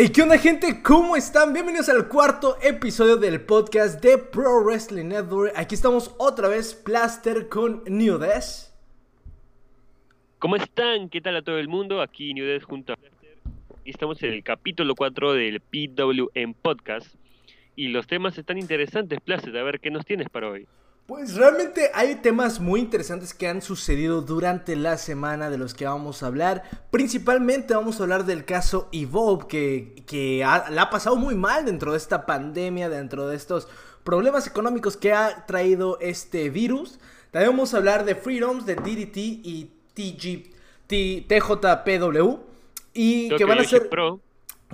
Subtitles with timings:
[0.00, 0.80] Hey, ¿qué onda gente?
[0.80, 1.52] ¿Cómo están?
[1.52, 5.52] Bienvenidos al cuarto episodio del podcast de Pro Wrestling Network.
[5.56, 8.72] Aquí estamos otra vez, Plaster con New Des.
[10.38, 11.08] ¿Cómo están?
[11.08, 12.00] ¿Qué tal a todo el mundo?
[12.00, 13.38] Aquí New Des junto a Plaster.
[13.84, 17.12] Estamos en el capítulo 4 del PWM Podcast.
[17.74, 19.56] Y los temas están interesantes, Plaster.
[19.58, 20.68] A ver, ¿qué nos tienes para hoy?
[21.08, 25.86] Pues realmente hay temas muy interesantes que han sucedido durante la semana de los que
[25.86, 26.64] vamos a hablar.
[26.90, 31.64] Principalmente vamos a hablar del caso Evolve, que, que ha, la ha pasado muy mal
[31.64, 33.68] dentro de esta pandemia, dentro de estos
[34.04, 36.98] problemas económicos que ha traído este virus.
[37.30, 40.52] También vamos a hablar de Freedoms, de DDT y TG,
[40.88, 42.36] TJPW.
[42.92, 43.88] Y que van a ser...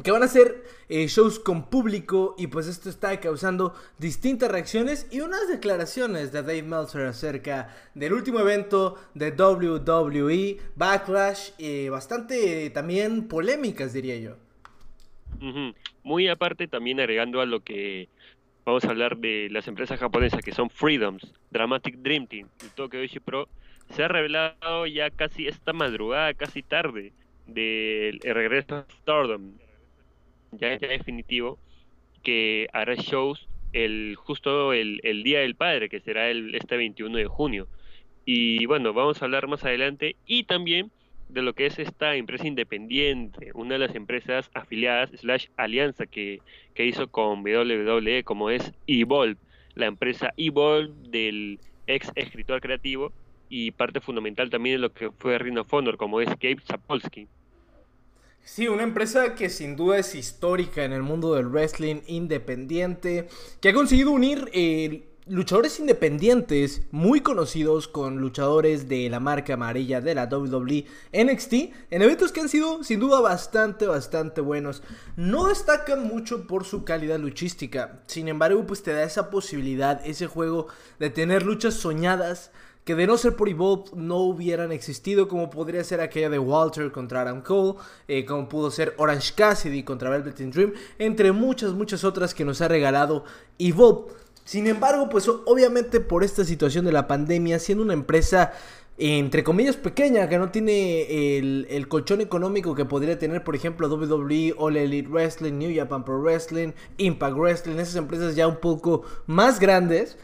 [0.03, 5.07] Que van a ser eh, shows con público y pues esto está causando distintas reacciones
[5.13, 12.71] y unas declaraciones de Dave Meltzer acerca del último evento de WWE, Backlash, eh, bastante
[12.71, 14.37] también polémicas diría yo.
[16.03, 18.09] Muy aparte también agregando a lo que
[18.65, 22.99] vamos a hablar de las empresas japonesas que son Freedoms, Dramatic Dream Team y Tokyo
[23.25, 23.49] Pro,
[23.91, 27.13] se ha revelado ya casi esta madrugada, casi tarde,
[27.47, 29.53] del regreso a Stardom
[30.59, 31.59] ya, ya definitivo,
[32.23, 37.27] que hará shows el justo el, Día del Padre, que será el, este 21 de
[37.27, 37.69] junio.
[38.25, 40.91] Y bueno, vamos a hablar más adelante y también
[41.29, 46.41] de lo que es esta empresa independiente, una de las empresas afiliadas slash alianza que,
[46.75, 49.37] que hizo con WWE, como es Evolve,
[49.75, 53.13] la empresa Evolve del ex escritor creativo
[53.49, 57.27] y parte fundamental también de lo que fue Ring of Honor, como es Gabe Sapolsky.
[58.47, 63.27] Sí, una empresa que sin duda es histórica en el mundo del wrestling independiente,
[63.59, 70.03] que ha conseguido unir eh, luchadores independientes muy conocidos con luchadores de la marca amarilla
[70.03, 70.85] de la WWE
[71.15, 71.53] NXT
[71.91, 74.83] en eventos que han sido sin duda bastante, bastante buenos.
[75.17, 80.27] No destacan mucho por su calidad luchística, sin embargo pues te da esa posibilidad, ese
[80.27, 80.67] juego
[80.99, 82.51] de tener luchas soñadas
[82.85, 86.93] que de no ser por Evolve no hubieran existido, como podría ser aquella de Walter
[86.93, 87.79] contra Adam Cole,
[88.09, 92.61] eh, como pudo ser Orange Cassidy contra Velvet Dream, entre muchas, muchas otras que nos
[92.61, 93.25] ha regalado
[93.59, 94.13] Evolve.
[94.45, 98.53] Sin embargo, pues obviamente por esta situación de la pandemia, siendo una empresa
[98.97, 103.89] entre comillas pequeña, que no tiene el, el, colchón económico que podría tener, por ejemplo,
[103.89, 109.03] WWE, All Elite Wrestling, New Japan Pro Wrestling, Impact Wrestling, esas empresas ya un poco
[109.27, 110.17] más grandes,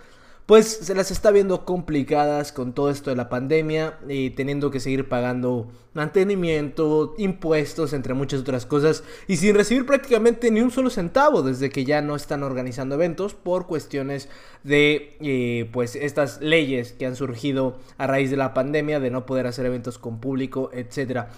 [0.50, 4.81] pues se las está viendo complicadas con todo esto de la pandemia y teniendo que
[4.81, 10.91] seguir pagando mantenimiento, impuestos, entre muchas otras cosas, y sin recibir prácticamente ni un solo
[10.91, 14.28] centavo desde que ya no están organizando eventos por cuestiones
[14.65, 19.27] de eh, pues estas leyes que han surgido a raíz de la pandemia de no
[19.27, 21.31] poder hacer eventos con público, etcétera.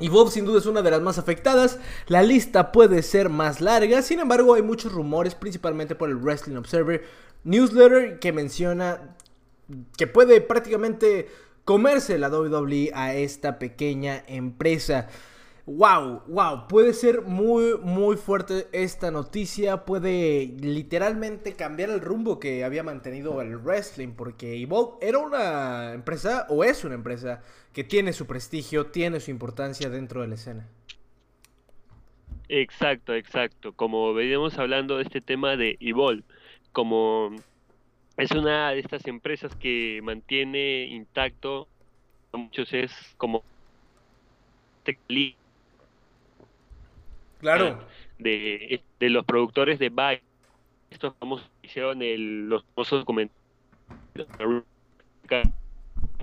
[0.00, 3.60] Y Bob sin duda es una de las más afectadas, la lista puede ser más
[3.60, 7.04] larga, sin embargo hay muchos rumores, principalmente por el Wrestling Observer,
[7.44, 9.16] newsletter que menciona
[9.96, 11.28] que puede prácticamente
[11.64, 15.08] comerse la WWE a esta pequeña empresa.
[15.64, 19.84] Wow, wow, puede ser muy, muy fuerte esta noticia.
[19.84, 24.08] Puede literalmente cambiar el rumbo que había mantenido el wrestling.
[24.08, 27.42] Porque Evolve era una empresa, o es una empresa,
[27.72, 30.68] que tiene su prestigio, tiene su importancia dentro de la escena.
[32.48, 33.72] Exacto, exacto.
[33.72, 36.24] Como veníamos hablando de este tema de Evolve
[36.72, 37.30] como
[38.16, 41.68] es una de estas empresas que mantiene intacto
[42.32, 43.44] muchos es como
[47.40, 47.86] claro.
[48.18, 50.22] de, de los productores de Byte
[50.92, 53.40] estos famosos hicieron el, los famosos documentales.
[54.44, 54.64] Un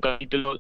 [0.02, 0.60] capítulo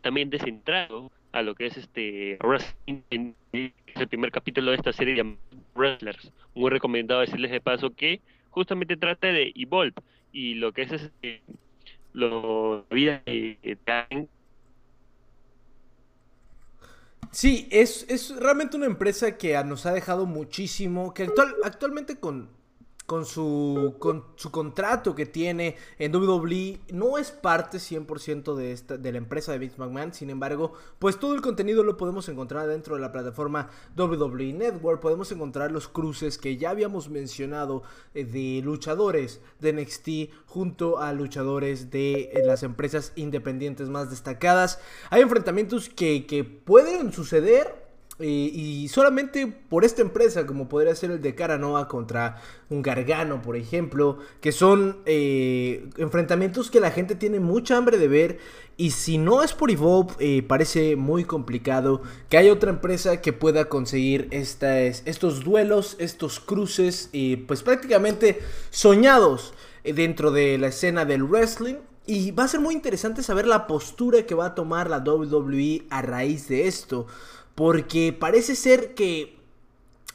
[0.00, 5.14] también descentrado a lo que es este Wrestling, es el primer capítulo de esta serie
[5.14, 5.36] de
[5.74, 6.32] Wrestlers.
[6.54, 8.20] Muy recomendado decirles de paso que
[8.52, 9.94] justamente trata de Evolve
[10.30, 11.42] y lo que es este,
[12.12, 13.58] lo vida de
[17.32, 22.50] Sí, es, es realmente una empresa que nos ha dejado muchísimo, que actual, actualmente con
[23.12, 28.96] con su, con su contrato que tiene en WWE, no es parte 100% de, esta,
[28.96, 32.66] de la empresa de Vince McMahon, sin embargo, pues todo el contenido lo podemos encontrar
[32.68, 33.68] dentro de la plataforma
[33.98, 37.82] WWE Network, podemos encontrar los cruces que ya habíamos mencionado
[38.14, 40.08] eh, de luchadores de NXT
[40.46, 44.80] junto a luchadores de eh, las empresas independientes más destacadas.
[45.10, 47.81] Hay enfrentamientos que, que pueden suceder
[48.18, 53.56] y solamente por esta empresa, como podría ser el de Caranoa contra un Gargano, por
[53.56, 58.38] ejemplo, que son eh, enfrentamientos que la gente tiene mucha hambre de ver.
[58.76, 63.32] Y si no es por Evolve, eh, parece muy complicado que haya otra empresa que
[63.32, 67.10] pueda conseguir estos duelos, estos cruces,
[67.46, 69.54] pues prácticamente soñados
[69.84, 71.76] dentro de la escena del wrestling.
[72.04, 75.86] Y va a ser muy interesante saber la postura que va a tomar la WWE
[75.88, 77.06] a raíz de esto.
[77.54, 79.36] Porque parece ser que,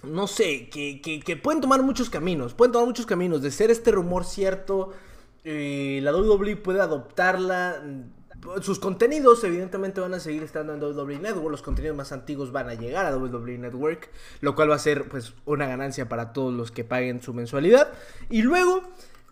[0.04, 2.54] no sé, que, pueden tomar muchos caminos.
[2.54, 3.42] Pueden tomar muchos caminos.
[3.42, 4.94] De ser este rumor cierto,
[5.44, 7.84] eh, la WWE puede adoptarla.
[8.62, 12.69] Sus contenidos evidentemente van a seguir estando en WWE Network, los contenidos más antiguos van
[12.69, 14.10] a llegar a WWE Network,
[14.42, 17.92] lo cual va a ser pues una ganancia para todos los que paguen su mensualidad.
[18.30, 18.84] Y luego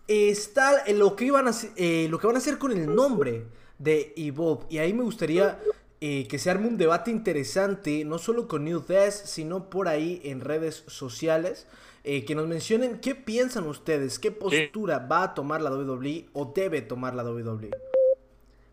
[0.08, 3.46] está lo que, iban a, eh, lo que van a hacer con el nombre
[3.78, 4.64] de Evolve.
[4.70, 5.58] Y ahí me gustaría
[6.00, 10.20] eh, que se arme un debate interesante, no solo con New Death, sino por ahí
[10.24, 11.66] en redes sociales.
[12.08, 16.52] Eh, que nos mencionen qué piensan ustedes, qué postura va a tomar la WWE o
[16.54, 17.70] debe tomar la WWE.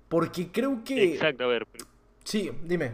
[0.08, 1.14] Porque creo que...
[1.14, 1.66] Exacto, a ver.
[2.24, 2.92] Sí, dime.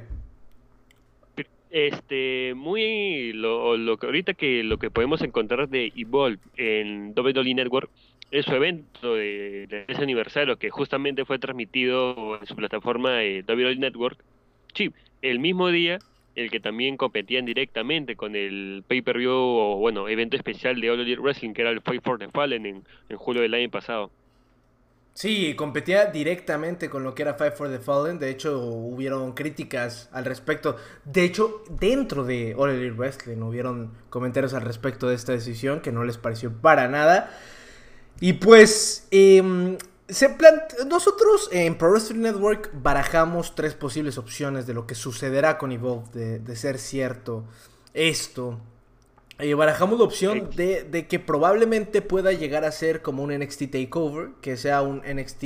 [1.70, 7.54] Este, muy lo, lo que ahorita que lo que podemos encontrar de Evolve en WWE
[7.54, 7.92] Network
[8.32, 13.76] es su evento de, ese aniversario que justamente fue transmitido en su plataforma de WWE
[13.78, 14.20] Network.
[14.74, 14.92] Sí,
[15.22, 16.00] el mismo día
[16.36, 21.20] el que también competían directamente con el pay-per-view o bueno, evento especial de All Elite
[21.20, 24.12] Wrestling que era el Fight for the Fallen en, en julio del año pasado.
[25.20, 28.20] Sí, competía directamente con lo que era Fight for the Fallen.
[28.20, 30.78] De hecho, hubieron críticas al respecto.
[31.04, 35.92] De hecho, dentro de All Elite Wrestling hubieron comentarios al respecto de esta decisión que
[35.92, 37.32] no les pareció para nada.
[38.22, 39.78] Y pues, em,
[40.08, 40.36] se
[40.88, 46.40] nosotros en Pro Wrestling Network barajamos tres posibles opciones de lo que sucederá con Evolve,
[46.40, 47.46] de, ser cierto
[47.94, 48.60] esto.
[49.38, 54.32] Eh, barajamos la opción de, que probablemente pueda llegar a ser como un NXT Takeover,
[54.42, 55.44] que sea un NXT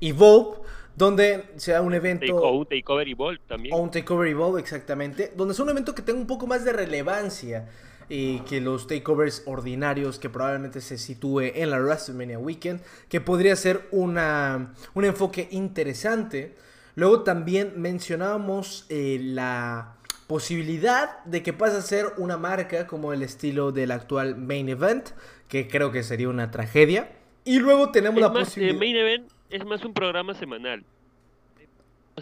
[0.00, 0.58] Evolve,
[0.96, 2.36] donde sea un evento...
[2.36, 3.74] o un Takeover Evolve también.
[3.74, 5.32] O un Takeover Evolve, exactamente.
[5.36, 7.68] Donde sea un evento que tenga un poco más de relevancia
[8.08, 13.56] y que los takeovers ordinarios que probablemente se sitúe en la WrestleMania Weekend, que podría
[13.56, 16.54] ser una, un enfoque interesante.
[16.94, 23.22] Luego también mencionábamos eh, la posibilidad de que pase a ser una marca como el
[23.22, 25.10] estilo del actual Main Event,
[25.48, 27.10] que creo que sería una tragedia.
[27.44, 28.74] Y luego tenemos la posibilidad...
[28.74, 30.84] El Main Event es más un programa semanal.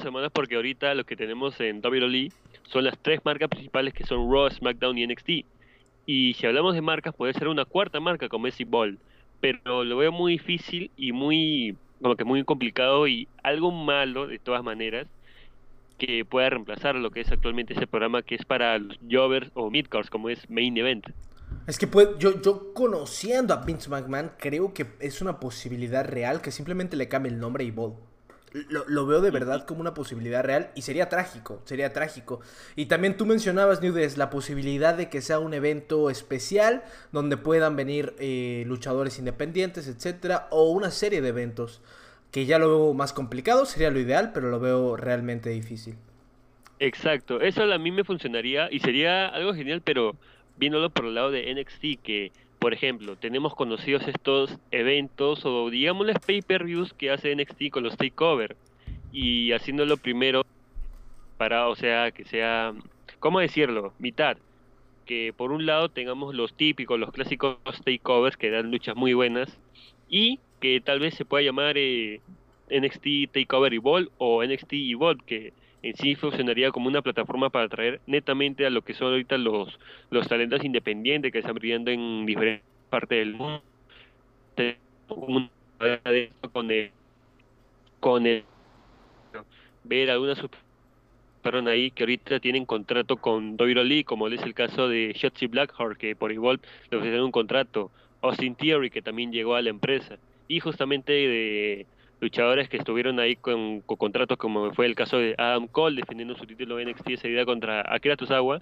[0.03, 2.33] Semanas porque ahorita lo que tenemos en WWE
[2.65, 5.31] son las tres marcas principales que son Raw, SmackDown y NXT.
[6.07, 8.99] Y si hablamos de marcas, puede ser una cuarta marca como Messi Ball.
[9.41, 14.39] Pero lo veo muy difícil y muy, como que muy complicado y algo malo de
[14.39, 15.07] todas maneras
[15.99, 19.71] que pueda reemplazar lo que es actualmente ese programa que es para los Jovers o
[19.71, 21.07] Midcars como es Main Event.
[21.67, 26.41] Es que pues, yo, yo conociendo a Vince McMahon creo que es una posibilidad real
[26.41, 27.95] que simplemente le cambie el nombre y Ball
[28.55, 32.41] lo, veo de verdad como una posibilidad real y sería trágico, sería trágico.
[32.77, 37.75] Y también tú mencionabas, Nudes, la posibilidad de que sea un evento especial donde puedan
[37.75, 41.83] venir eh, luchadores independientes, etcétera, o una serie de eventos
[42.31, 45.97] que ya lo veo más complicado, sería lo ideal, pero lo veo realmente difícil.
[46.79, 50.17] Exacto, eso a mí me funcionaría y sería algo genial, pero
[50.57, 52.33] viéndolo por el lado de NXT, que
[52.65, 57.99] por ejemplo, tenemos conocidos estos eventos o digamos las pay-per-views que hace NXT con los
[57.99, 58.57] takeover
[59.13, 60.47] y haciéndolo primero
[61.37, 62.73] para, o sea, que sea,
[63.21, 63.93] ¿cómo decirlo?
[63.99, 64.39] Mitad.
[65.05, 69.61] Que por un lado tengamos los típicos, los clásicos takeovers que dan luchas muy buenas
[70.09, 72.23] y que tal vez se pueda llamar eh,
[72.71, 75.53] NXT Takeover Evolve o NXT Evolve, que
[75.85, 79.79] en sí funcionaría como una plataforma para atraer netamente a lo que son ahorita los,
[80.09, 83.63] los talentos independientes que están brillando en diferentes partes del mundo.
[85.07, 86.91] Con el,
[88.01, 88.45] con el
[89.85, 90.41] ver algunas
[91.43, 95.99] fueron ahí que ahorita tienen contrato con WWE, como es el caso de Shotzi Blackheart,
[95.99, 96.61] que por igual
[96.91, 97.91] le ofrecieron un contrato,
[98.23, 100.17] Austin Theory, que también llegó a la empresa,
[100.49, 101.87] y justamente de
[102.21, 106.47] luchadores que estuvieron ahí con, contratos, como fue el caso de Adam Cole defendiendo su
[106.47, 108.61] título NXT esa idea contra Akira Tozawa,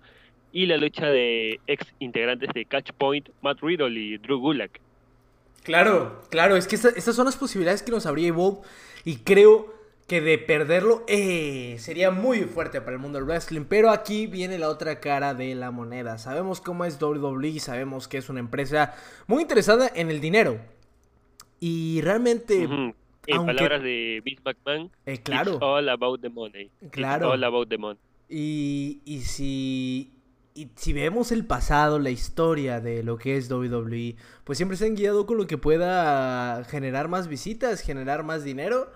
[0.53, 4.81] y la lucha de ex integrantes de Catch Point, Matt Riddle y Drew Gulak.
[5.63, 8.61] Claro, claro, es que estas son las posibilidades que nos abría Evolve
[9.05, 9.73] y creo
[10.09, 14.59] que de perderlo eh, sería muy fuerte para el mundo del wrestling, pero aquí viene
[14.59, 16.19] la otra cara de la moneda.
[16.19, 18.95] Sabemos cómo es WWE, sabemos que es una empresa
[19.27, 20.59] muy interesada en el dinero.
[21.61, 22.69] Y realmente
[23.27, 25.55] en palabras de Vince McMahon, eh, claro.
[25.55, 26.71] it's all about the money.
[26.91, 27.31] Claro.
[27.31, 27.99] all about the money.
[28.29, 30.13] Y, y si
[30.55, 34.87] y si vemos el pasado, la historia de lo que es WWE, pues siempre se
[34.87, 38.91] han guiado con lo que pueda generar más visitas, generar más dinero.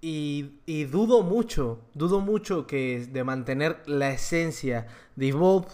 [0.00, 4.86] Y, y dudo mucho, dudo mucho que de mantener la esencia
[5.16, 5.68] de Evolve.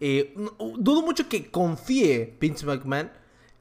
[0.00, 0.34] Eh,
[0.78, 3.10] dudo mucho que confíe Vince McMahon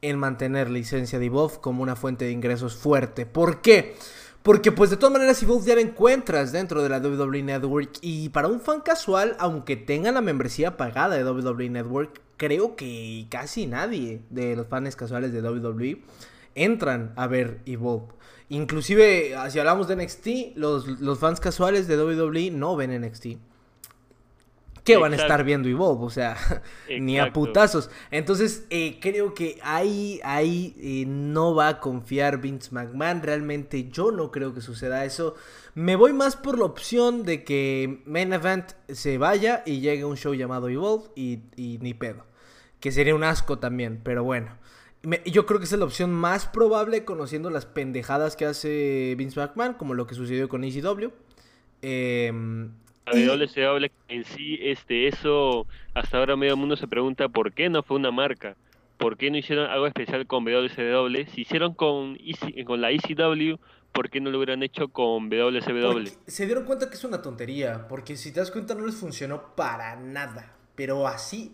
[0.01, 3.25] en mantener la esencia de Evolve como una fuente de ingresos fuerte.
[3.25, 3.95] ¿Por qué?
[4.43, 8.29] Porque pues de todas maneras Evolve ya la encuentras dentro de la WWE Network y
[8.29, 13.67] para un fan casual, aunque tenga la membresía pagada de WWE Network, creo que casi
[13.67, 16.01] nadie de los fans casuales de WWE
[16.55, 18.07] entran a ver Evolve.
[18.47, 23.37] Inclusive, si hablamos de NXT, los, los fans casuales de WWE no ven NXT
[24.83, 26.37] que van a estar viendo Evolve, o sea,
[26.99, 27.89] ni a putazos.
[28.11, 33.21] Entonces, eh, creo que ahí, ahí eh, no va a confiar Vince McMahon.
[33.21, 35.35] Realmente yo no creo que suceda eso.
[35.75, 40.17] Me voy más por la opción de que Main Event se vaya y llegue un
[40.17, 42.25] show llamado Evolve y, ni pedo.
[42.79, 44.57] Que sería un asco también, pero bueno.
[45.25, 49.39] yo creo que esa es la opción más probable conociendo las pendejadas que hace Vince
[49.39, 51.09] McMahon, como lo que sucedió con ECW.
[51.81, 52.31] Eh,
[53.11, 57.97] WCW en sí, este, eso hasta ahora medio mundo se pregunta por qué no fue
[57.97, 58.55] una marca,
[58.97, 62.17] por qué no hicieron algo especial con WCW, si hicieron con,
[62.65, 63.57] con la ECW,
[63.91, 66.07] ¿por qué no lo hubieran hecho con WCW?
[66.27, 69.55] se dieron cuenta que es una tontería, porque si te das cuenta no les funcionó
[69.55, 71.53] para nada, pero así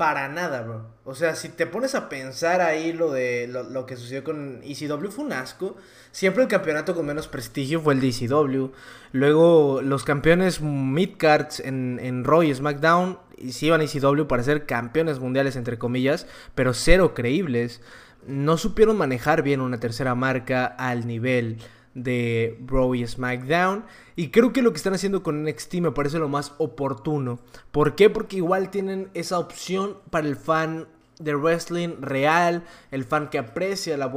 [0.00, 0.86] para nada, bro.
[1.04, 5.10] O sea, si te pones a pensar ahí lo de lo, que sucedió con ECW
[5.10, 5.76] fue un asco.
[6.10, 8.70] Siempre el campeonato con menos prestigio fue el de ECW.
[9.12, 13.18] Luego los campeones midcards en, en Raw y SmackDown
[13.50, 17.82] sí iban a ECW para ser campeones mundiales entre comillas, pero cero creíbles.
[18.26, 21.58] No supieron manejar bien una tercera marca al nivel
[21.94, 23.84] de Raw y SmackDown.
[24.16, 27.40] Y creo que lo que están haciendo con NXT me parece lo más oportuno.
[27.70, 28.10] ¿Por qué?
[28.10, 33.96] Porque igual tienen esa opción para el fan de wrestling real, el fan que aprecia
[33.96, 34.10] la,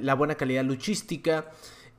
[0.00, 1.46] la buena calidad luchística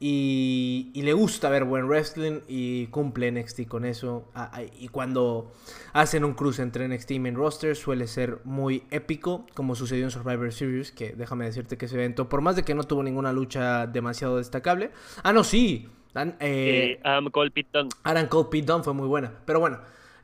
[0.02, 4.30] y, le gusta ver buen wrestling y cumple NXT con eso.
[4.34, 5.52] Ah, ah, y cuando
[5.92, 10.12] hacen un cruce entre NXT y main roster suele ser muy épico, como sucedió en
[10.12, 13.34] Survivor Series, que déjame decirte que ese evento, por más de que no tuvo ninguna
[13.34, 14.92] lucha demasiado destacable.
[15.24, 15.90] Ah, no, sí.
[16.16, 19.34] eh, eh, Adam Cole Pete Adam Cole Pete fue muy buena.
[19.46, 19.80] Pero bueno,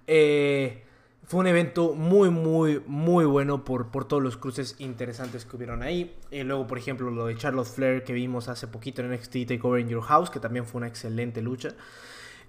[0.07, 0.84] eh,
[1.27, 5.81] fue un evento muy, muy, muy bueno por, por todos los cruces interesantes que hubieron
[5.81, 6.15] ahí.
[6.31, 9.81] Y luego, por ejemplo, lo de Charlotte Flair que vimos hace poquito en NXT Takeover
[9.81, 11.73] in Your House, que también fue una excelente lucha.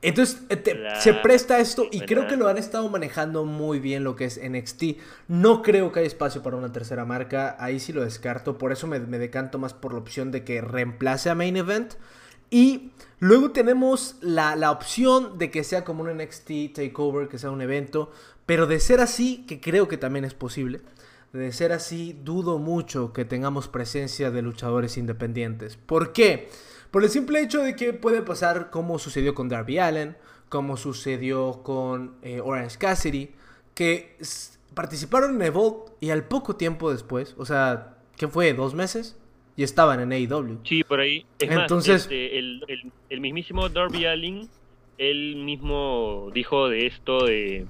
[0.02, 0.62] Entonces, eh,
[1.00, 4.38] se presta esto y creo que lo han estado manejando muy bien lo que es
[4.38, 4.99] NXT.
[5.28, 8.59] No creo que haya espacio para una tercera marca, ahí sí lo descarto.
[8.59, 11.95] Por eso me, me decanto más por la opción de que reemplace a Main Event.
[12.50, 17.50] Y luego tenemos la, la, opción de que sea como un NXT Takeover, que sea
[17.50, 18.12] un evento
[18.47, 20.81] pero de ser así, que creo que también es posible,
[21.33, 25.76] de ser así, dudo mucho que tengamos presencia de luchadores independientes.
[25.76, 26.49] ¿Por qué?
[26.91, 30.17] Por el simple hecho de que puede pasar como sucedió con Darby Allen,
[30.49, 33.31] como sucedió con eh, Orange Cassidy,
[33.75, 34.17] que
[34.75, 38.55] participaron en Evolve y al poco tiempo después, o sea, ¿qué fue?
[38.55, 39.19] ¿Dos meses?
[39.57, 40.61] Y estaban en AEW.
[40.65, 41.26] Sí, por ahí.
[41.38, 42.62] Es Entonces, este, el,
[43.09, 44.49] el mismísimo Darby Allen
[44.99, 47.69] él mismo dijo de esto de,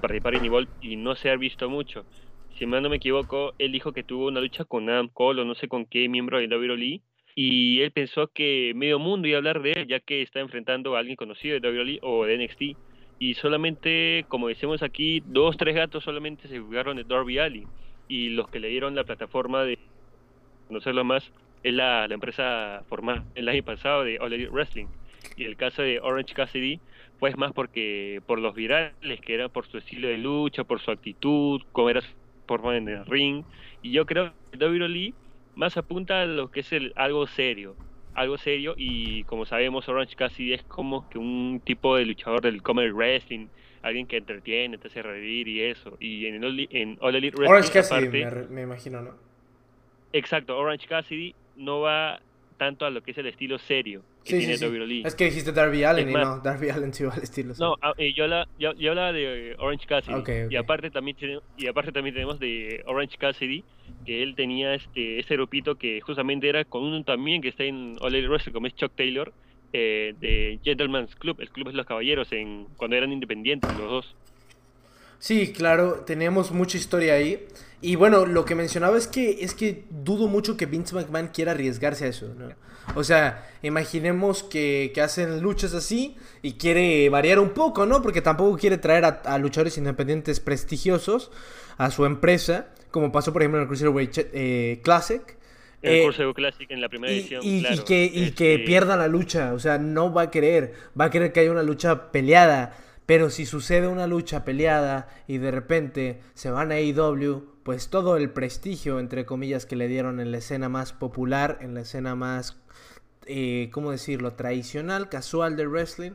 [0.00, 2.06] participar en Evolve y no se ha visto mucho.
[2.58, 5.54] Si no me equivoco, él dijo que tuvo una lucha con Adam Cole o no
[5.54, 7.02] sé con qué miembro de WWE
[7.34, 10.96] y él pensó que medio mundo iba a hablar de él ya que está enfrentando
[10.96, 12.62] a alguien conocido de WWE o de NXT
[13.18, 17.68] y solamente, como decimos aquí, dos, tres gatos solamente se jugaron de Darby Allin
[18.08, 19.78] y los que le dieron la plataforma de
[20.66, 21.30] conocerlo más
[21.62, 24.86] es la, la empresa formada el año pasado de All Elite Wrestling
[25.36, 26.80] y el caso de Orange Cassidy
[27.18, 30.90] pues más porque por los virales que era por su estilo de lucha, por su
[30.90, 32.08] actitud, cómo era su
[32.46, 33.44] forma en el ring.
[33.82, 35.14] Y yo creo que WWE
[35.54, 37.74] más apunta a lo que es el, algo serio,
[38.14, 38.74] algo serio.
[38.76, 43.46] Y como sabemos Orange Cassidy es como que un tipo de luchador del comedy wrestling,
[43.82, 45.96] alguien que entretiene, te hace reír y eso.
[45.98, 49.14] Y en, el, en All Elite Wrestling Orange Cassidy me, imagino, ¿no?
[50.12, 52.20] Exacto, Orange Cassidy no va
[52.56, 55.84] tanto a lo que es el estilo serio que tiene sí, Es que dijiste Darby
[55.84, 57.54] Allen y no, Darby Allen sí va al estilo.
[57.58, 60.46] No, ah, eh, yo, hablaba, yo, de Orange Cassidy.
[60.50, 61.16] Y, aparte también,
[61.56, 63.64] y aparte también tenemos de Orange Cassidy,
[64.04, 67.96] que él tenía este ese grupito que justamente era con uno también que está en
[68.00, 69.32] All Elite Wrestling, como es Chuck Taylor,
[69.72, 71.40] eh, de Gentleman's Club.
[71.40, 74.16] El club es los caballeros en cuando eran independientes los dos.
[75.18, 77.46] Sí, claro, teníamos mucha historia ahí.
[77.80, 81.52] Y bueno, lo que mencionaba es que es que dudo mucho que Vince McMahon quiera
[81.52, 82.48] arriesgarse a eso, ¿no?
[82.94, 88.00] O sea, imaginemos que, hacen luchas así y quiere variar un poco, ¿no?
[88.00, 91.30] Porque tampoco quiere traer a, luchadores independientes prestigiosos
[91.76, 95.22] a su empresa, como pasó por ejemplo en el Cruiserweight eh, Classic.
[95.82, 97.74] El eh, Cruiserweight Classic en la primera edición, y, claro.
[97.74, 101.06] y que, y que este pierda la lucha, o sea, no va a querer, va
[101.06, 102.76] a querer que haya una lucha peleada.
[103.06, 108.16] Pero si sucede una lucha peleada y de repente se van a AEW, pues todo
[108.16, 112.16] el prestigio, entre comillas, que le dieron en la escena más popular, en la escena
[112.16, 112.60] más,
[113.26, 116.12] eh, ¿cómo decirlo?, tradicional, casual de wrestling,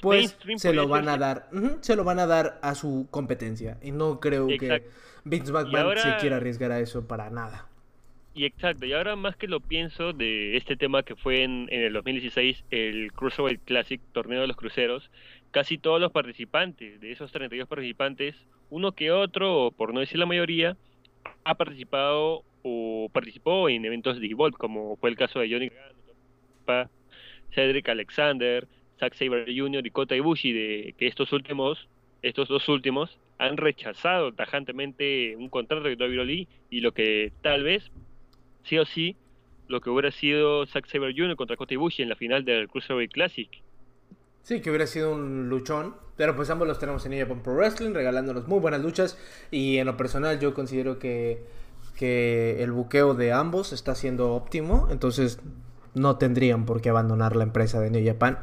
[0.00, 1.48] pues se lo van a dar,
[1.80, 3.78] se lo van a dar a su competencia.
[3.80, 4.88] Y no creo que
[5.24, 7.68] Vince McMahon se quiera arriesgar a eso para nada.
[8.34, 11.82] Y exacto, y ahora más que lo pienso de este tema que fue en, en
[11.82, 15.10] el 2016, el Cruiserweight Classic, torneo de los cruceros,
[15.52, 18.34] casi todos los participantes, de esos 32 participantes,
[18.70, 20.76] uno que otro, o por no decir la mayoría,
[21.44, 25.70] ha participado o participó en eventos de Evolve, como fue el caso de Johnny
[27.54, 28.66] Cedric Alexander,
[28.98, 29.86] Zack Saber Jr.
[29.86, 31.86] y Kota Ibushi, de que estos últimos,
[32.22, 37.90] estos dos últimos, han rechazado tajantemente un contrato de WWE y lo que tal vez,
[38.62, 39.16] sí o sí,
[39.68, 41.36] lo que hubiera sido Zack Saber Jr.
[41.36, 43.50] contra Kota Ibushi en la final del Cruiserweight Classic,
[44.42, 45.94] Sí, que hubiera sido un luchón.
[46.16, 49.16] Pero pues ambos los tenemos en Japan Pro Wrestling, regalándonos muy buenas luchas.
[49.50, 51.44] Y en lo personal yo considero que,
[51.96, 54.88] que el buqueo de ambos está siendo óptimo.
[54.90, 55.38] Entonces
[55.94, 58.38] no tendrían por qué abandonar la empresa de New Japan.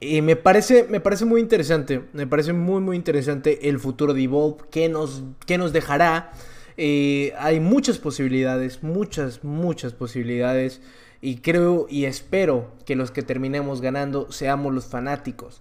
[0.00, 2.04] Y me parece, me parece muy interesante.
[2.12, 4.64] Me parece muy muy interesante el futuro de Evolve.
[4.70, 6.32] ¿Qué nos, qué nos dejará?
[6.76, 8.82] Eh, hay muchas posibilidades.
[8.82, 10.80] Muchas, muchas posibilidades.
[11.20, 15.60] Y creo y espero que los que terminemos ganando seamos los fanáticos.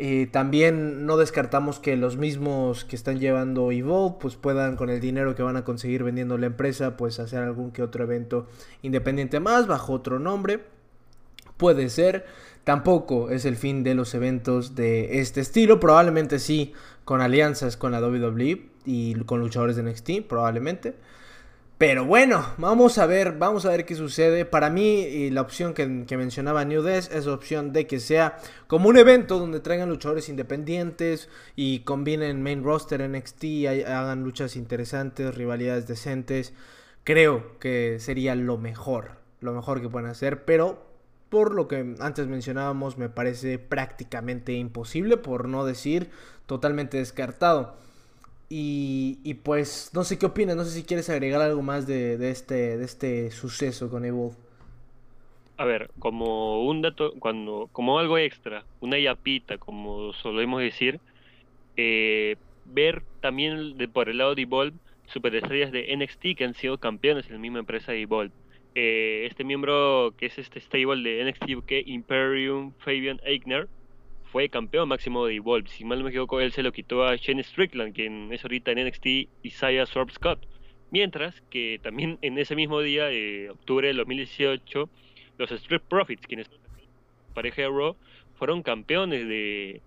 [0.00, 5.00] Eh, también no descartamos que los mismos que están llevando Evolve pues puedan con el
[5.00, 8.46] dinero que van a conseguir vendiendo la empresa pues hacer algún que otro evento
[8.82, 10.60] independiente más bajo otro nombre.
[11.56, 12.26] Puede ser.
[12.62, 15.80] Tampoco es el fin de los eventos de este estilo.
[15.80, 16.74] Probablemente sí
[17.04, 20.28] con alianzas con la WWE y con luchadores de NXT.
[20.28, 20.94] Probablemente.
[21.78, 24.44] Pero bueno, vamos a ver, vamos a ver qué sucede.
[24.44, 28.88] Para mí, la opción que, mencionaba New Des es la opción de que sea como
[28.88, 35.36] un evento donde traigan luchadores independientes y combinen main roster NXT, y hagan luchas interesantes,
[35.36, 36.52] rivalidades decentes.
[37.04, 40.84] Creo que sería lo mejor, lo mejor que pueden hacer, pero
[41.28, 46.10] por lo que antes mencionábamos, me parece prácticamente imposible, por no decir
[46.46, 47.76] totalmente descartado.
[48.50, 52.78] Y, pues no sé qué opinas, no sé si quieres agregar algo más de, este,
[52.78, 54.36] de este suceso con Evolve.
[55.58, 61.00] A ver, como un dato, cuando, como algo extra, una yapita, como solemos decir,
[61.76, 64.76] eh, ver también de, por el lado de Evolve
[65.08, 68.32] superestrellas de NXT que han sido campeones en la misma empresa de Evolve.
[68.74, 73.68] Eh, este miembro que es este stable de NXT UK, Imperium Fabian Eigner,
[74.30, 75.68] fue campeón máximo de Evolve.
[75.68, 78.72] Si mal no me equivoco, él se lo quitó a Shane Strickland, quien es ahorita
[78.72, 79.06] en NXT
[79.42, 80.46] Isaiah Swerve Scott.
[80.90, 84.88] Mientras que también en ese mismo día, de octubre del 2018,
[85.38, 86.50] los Street Profits, quienes
[87.34, 87.96] pareja de Raw,
[88.38, 89.80] fueron campeones de,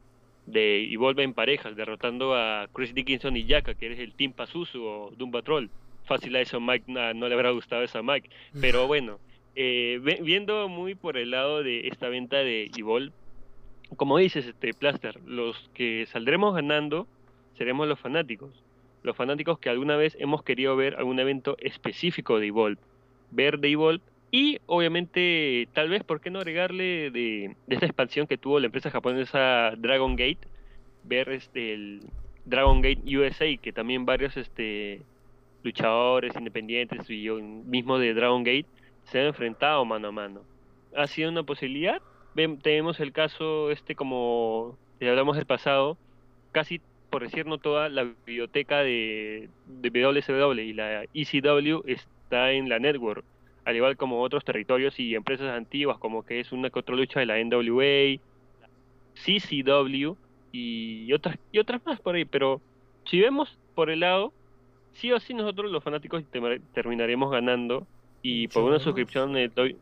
[0.45, 4.83] de Evolve en parejas, derrotando a Chris Dickinson y Yaka, que es el Team Pazuzu
[4.83, 5.69] o Doom Patrol.
[6.05, 8.29] Fácil a eso Mike no le habrá gustado eso a Mike.
[8.59, 9.19] Pero bueno,
[9.55, 13.11] eh, viendo muy por el lado de esta venta de Evolve,
[13.95, 17.07] como dices, este Plaster, los que saldremos ganando
[17.57, 18.63] seremos los fanáticos.
[19.03, 22.81] Los fanáticos que alguna vez hemos querido ver algún evento específico de Evolve.
[23.31, 28.37] Ver de Evolve y obviamente, tal vez, ¿por qué no agregarle de, esta expansión que
[28.37, 30.47] tuvo la empresa japonesa Dragon Gate?
[31.03, 32.01] Ver este, el
[32.45, 35.01] Dragon Gate USA, que también varios este,
[35.63, 38.67] luchadores independientes y yo mismo de Dragon Gate
[39.03, 40.41] se han enfrentado mano a mano.
[40.95, 42.01] ¿Ha sido una posibilidad?
[42.35, 45.97] Tenemos el caso, este como hablamos del pasado,
[46.51, 52.69] casi por decir no toda la biblioteca de, de WCW y la ECW está en
[52.69, 53.25] la network,
[53.65, 57.25] al igual como otros territorios y empresas antiguas como que es una otra lucha de
[57.25, 58.19] la NWA,
[59.13, 60.15] CCW
[60.53, 62.61] y otras y otras más por ahí, pero
[63.05, 64.33] si vemos por el lado,
[64.93, 66.23] sí o sí nosotros los fanáticos
[66.73, 67.87] terminaremos ganando
[68.21, 69.35] y por una suscripción,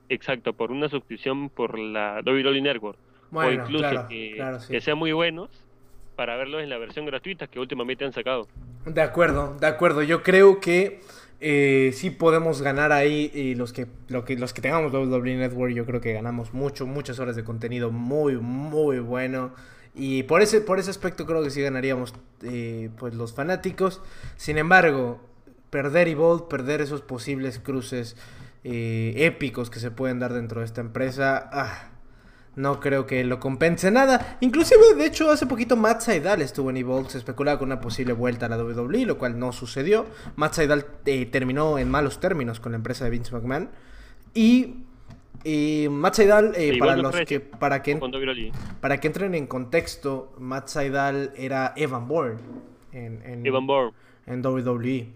[0.07, 2.97] exacto, por una suscripción por la WWE Network.
[3.31, 5.49] o incluso que, sean muy buenos
[6.15, 8.47] para verlos en la versión gratuita que últimamente han sacado.
[8.85, 10.03] De acuerdo, de acuerdo.
[10.03, 11.01] Yo creo que
[11.41, 15.73] eh, sí podemos ganar ahí y los que, lo que los que tengamos WWE Network
[15.73, 19.53] yo creo que ganamos mucho, muchas horas de contenido muy, muy bueno
[19.95, 24.01] Y por ese, por ese aspecto creo que sí ganaríamos eh, pues los fanáticos.
[24.37, 25.21] Sin embargo,
[25.69, 28.15] perder Evolve, perder esos posibles cruces
[28.63, 31.89] eh, épicos que se pueden dar dentro de esta empresa, ah,
[32.55, 34.37] no creo que lo compense nada.
[34.41, 38.13] Inclusive, de hecho, hace poquito Matt Seidel estuvo en Evolve, se especulaba con una posible
[38.13, 40.05] vuelta a la WWE, lo cual no sucedió.
[40.35, 43.69] Matt Seidel eh, terminó en malos términos con la empresa de Vince McMahon.
[44.33, 44.75] Y
[45.43, 47.97] y Matt Seidel, eh, para los que para que
[48.81, 52.39] para que entren en contexto, Matt Seidel era Evan Bourne
[52.91, 53.93] en, en, Evan Bourne.
[54.25, 55.07] en WWE.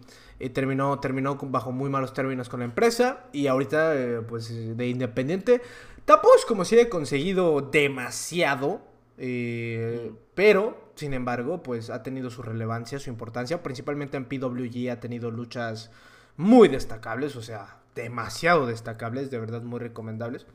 [0.44, 3.28] Y terminó, terminó bajo muy malos términos con la empresa.
[3.32, 5.62] Y ahorita, eh, pues, de independiente.
[6.04, 8.82] Tampoco es como si haya conseguido demasiado.
[9.18, 10.16] Eh, mm.
[10.36, 13.64] Pero, sin embargo, pues ha tenido su relevancia, su importancia.
[13.64, 15.92] Principalmente en PWG ha tenido luchas
[16.36, 17.38] muy destacables.
[17.38, 20.46] O sea, demasiado destacables, de verdad muy recomendables.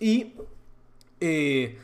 [0.00, 0.36] Y,
[1.20, 1.78] eh,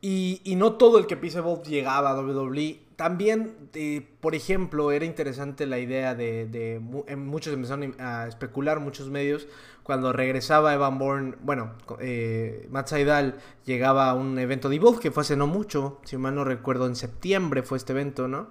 [0.00, 2.78] y, no todo el que pise Evolve llegaba a WWE.
[3.02, 6.78] También, eh, por ejemplo, era interesante la idea de, de,
[7.16, 9.48] muchos empezaron a especular, muchos medios,
[9.82, 15.10] cuando regresaba Evan Bourne, bueno, eh, Matt Saidal llegaba a un evento de Evolve que
[15.10, 18.50] fue hace no mucho, si mal no recuerdo, en septiembre fue este evento, ¿no?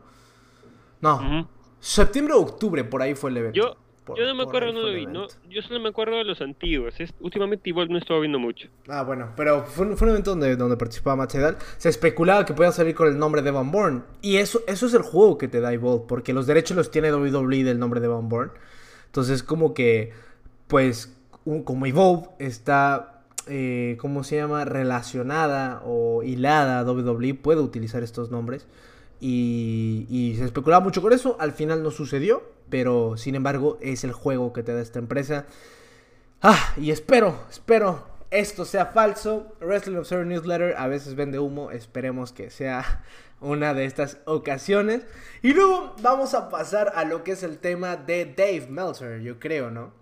[0.99, 1.47] No,
[1.79, 3.57] septiembre o octubre, por ahí fue el evento.
[3.57, 5.05] Yo, yo no me acuerdo, no lo vi.
[5.05, 6.95] No, yo solo me acuerdo de los antiguos.
[7.19, 8.67] últimamente igual no estaba viendo mucho.
[8.87, 11.35] Ah, bueno, pero fue, un evento donde, donde participaba Matt
[11.77, 14.03] Se especulaba que podía salir con el nombre de Van Born.
[14.21, 17.13] Y eso, eso es el juego que te da Evolve, porque los derechos los tiene
[17.13, 18.51] WWE del nombre de Van Born.
[19.05, 20.13] Entonces, como que,
[20.67, 21.15] pues,
[21.63, 24.65] como Evolve está, eh, ¿cómo se llama?
[24.65, 28.65] Relacionada o hilada a WWE, puede utilizar estos nombres.
[29.19, 31.37] Y, y se especulaba mucho con eso.
[31.39, 35.45] Al final no sucedió pero sin embargo es el juego que te da esta empresa.
[36.41, 39.55] Ah, y espero, espero esto sea falso.
[39.59, 43.03] Wrestling Observer Newsletter a veces vende humo, esperemos que sea
[43.41, 45.05] una de estas ocasiones.
[45.43, 49.37] Y luego vamos a pasar a lo que es el tema de Dave Meltzer, yo
[49.37, 49.93] creo, ¿no?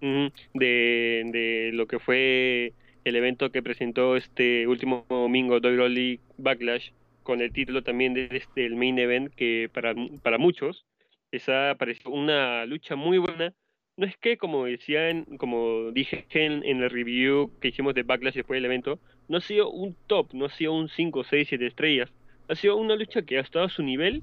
[0.00, 2.72] De, de lo que fue
[3.04, 6.90] el evento que presentó este último domingo WWE Backlash
[7.22, 9.94] con el título también de este el main event que para,
[10.24, 10.84] para muchos
[11.32, 13.52] esa pareció una lucha muy buena.
[13.96, 18.56] No es que, como decían, como dije en, el review que hicimos de Backlash después
[18.56, 22.10] del evento, no ha sido un top, no ha sido un 5, 6, 7 estrellas.
[22.48, 24.22] Ha sido una lucha que ha estado a su nivel,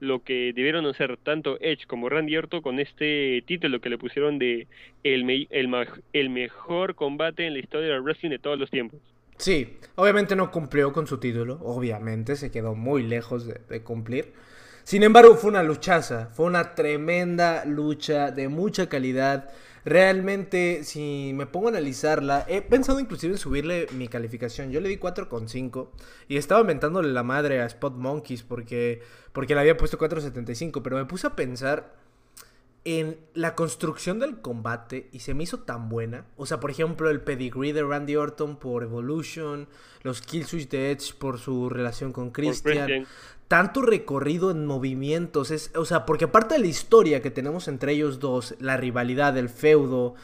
[0.00, 4.38] lo que debieron hacer tanto Edge como Randy Orton con este título que le pusieron
[4.38, 4.66] de
[5.02, 5.48] el,
[6.12, 9.00] el, mejor combate en la historia del wrestling de todos los tiempos.
[9.38, 14.32] Sí, obviamente no cumplió con su título, obviamente se quedó muy lejos de cumplir.
[14.84, 19.48] Sin embargo, fue una luchaza, fue una tremenda lucha de mucha calidad.
[19.82, 24.70] Realmente, si me pongo a analizarla, he pensado inclusive en subirle mi calificación.
[24.70, 25.88] Yo le di 4,5
[26.28, 29.00] y estaba inventándole la madre a Spot Monkeys porque,
[29.32, 31.94] porque le había puesto 4,75, pero me puse a pensar
[32.84, 36.26] en la construcción del combate y se me hizo tan buena.
[36.36, 39.68] O sea, por ejemplo, el pedigree de Randy Orton por Evolution,
[40.02, 43.06] los kill switch de Edge por su relación con Christian,
[43.48, 47.92] tanto recorrido en movimientos, es, o sea, porque aparte de la historia que tenemos entre
[47.92, 50.14] ellos dos, la rivalidad, el feudo,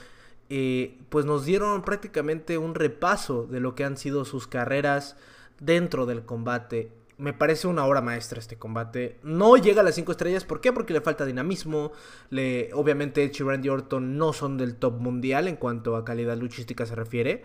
[0.50, 5.16] eh, pues nos dieron prácticamente un repaso de lo que han sido sus carreras
[5.60, 6.92] dentro del combate.
[7.20, 9.18] Me parece una obra maestra este combate.
[9.22, 10.72] No llega a las 5 estrellas, ¿por qué?
[10.72, 11.92] Porque le falta dinamismo.
[12.30, 16.38] Le, obviamente Edge y Randy Orton no son del top mundial en cuanto a calidad
[16.38, 17.42] luchística se refiere.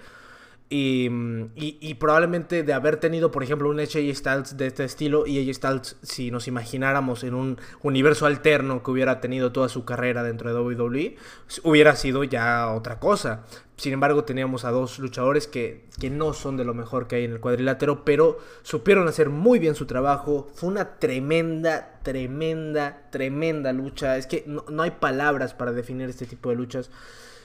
[0.67, 1.11] Y,
[1.55, 5.55] y, probablemente de haber tenido, por ejemplo, un Edge Styles de este estilo y AJ
[5.57, 10.51] Styles, si nos imagináramos en un universo alterno que hubiera tenido toda su carrera dentro
[10.51, 11.17] de WWE,
[11.61, 13.43] hubiera sido ya otra cosa.
[13.77, 17.25] Sin embargo, teníamos a dos luchadores que, que no son de lo mejor que hay
[17.25, 20.47] en el cuadrilátero, pero supieron hacer muy bien su trabajo.
[20.55, 24.17] Fue una tremenda, tremenda, tremenda lucha.
[24.17, 26.89] Es que no, no hay palabras para definir este tipo de luchas.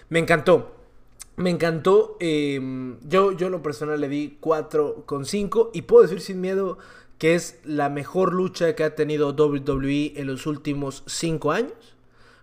[0.09, 0.80] Me encantó.
[1.41, 2.17] Me encantó.
[2.21, 6.79] Em, yo, yo lo personal le di 4,5 y puedo decir sin miedo
[7.19, 11.97] que es la mejor lucha que ha tenido WWE en los últimos 5 años.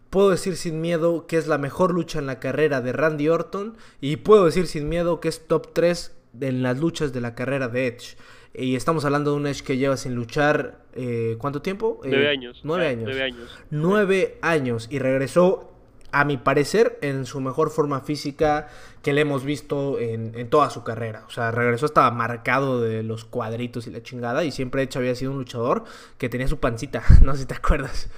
[0.10, 3.78] Puedo decir sin miedo que es la mejor lucha en la carrera de Randy Orton.
[4.02, 7.68] Y puedo decir sin miedo que es top 3 en las luchas de la carrera
[7.68, 8.18] de Edge.
[8.56, 12.02] Y estamos hablando de un Edge que lleva sin luchar, eh, ¿cuánto tiempo?
[12.04, 12.62] 9 eh, años.
[12.64, 13.04] 9 años.
[13.04, 13.60] 9 años.
[13.70, 14.88] 9 años.
[14.90, 15.77] Y regresó
[16.20, 18.70] a mi parecer, en su mejor forma física
[19.04, 21.26] que le hemos visto en, toda su carrera.
[21.28, 24.44] O sea, regresó estaba marcado de los cuadritos y la chingada.
[24.44, 25.84] Y siempre Edge había sido un luchador
[26.18, 27.04] que tenía su pancita.
[27.24, 28.10] No sé si te acuerdas.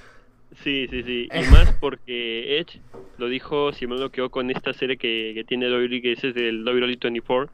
[0.62, 1.28] Sí, sí, sí.
[1.30, 2.80] Y más porque Edge
[3.18, 6.22] lo dijo, si me lo quedó con esta serie que, que tiene WWE, que es
[6.22, 7.52] del WWE 24,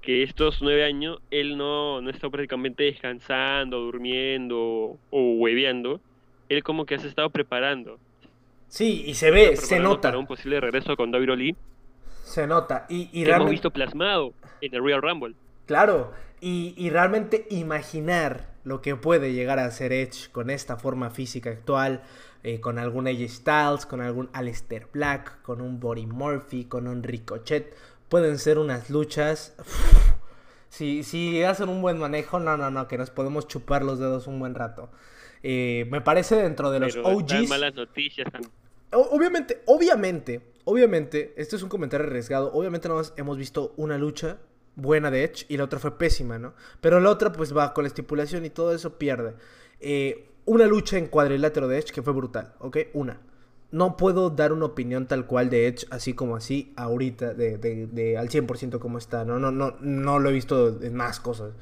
[0.00, 6.00] que estos nueve años él no, no está prácticamente descansando, durmiendo o hueveando.
[6.48, 7.98] Él como que se ha estado preparando.
[8.72, 10.08] Sí, y se ve, se nota.
[10.08, 11.56] Para un posible regreso con David Oli.
[12.24, 12.86] Se nota.
[12.88, 13.34] Y, y realmente...
[13.34, 14.32] hemos visto plasmado
[14.62, 15.34] en el Real Rumble.
[15.66, 21.10] Claro, y, y, realmente imaginar lo que puede llegar a ser Edge con esta forma
[21.10, 22.02] física actual,
[22.44, 27.02] eh, con algún AJ Styles, con algún Alistair Black, con un Body Murphy, con un
[27.02, 27.76] Ricochet,
[28.08, 29.54] pueden ser unas luchas.
[30.70, 34.26] Si, si hacen un buen manejo, no, no, no, que nos podemos chupar los dedos
[34.26, 34.88] un buen rato.
[35.42, 37.46] Eh, me parece dentro de los OGs.
[37.50, 38.26] malas noticias
[38.92, 42.52] Obviamente, obviamente, obviamente, esto es un comentario arriesgado.
[42.52, 44.38] Obviamente, no hemos visto una lucha
[44.74, 46.54] buena de Edge y la otra fue pésima, ¿no?
[46.80, 49.34] Pero la otra, pues va con la estipulación y todo eso pierde.
[49.80, 52.78] Eh, una lucha en cuadrilátero de Edge que fue brutal, ¿ok?
[52.94, 53.20] Una
[53.72, 58.18] no puedo dar una opinión tal cual de Edge, así como así, ahorita, de, de,
[58.18, 59.24] al 100% como está.
[59.24, 61.52] No, no, no, no lo he visto en más cosas.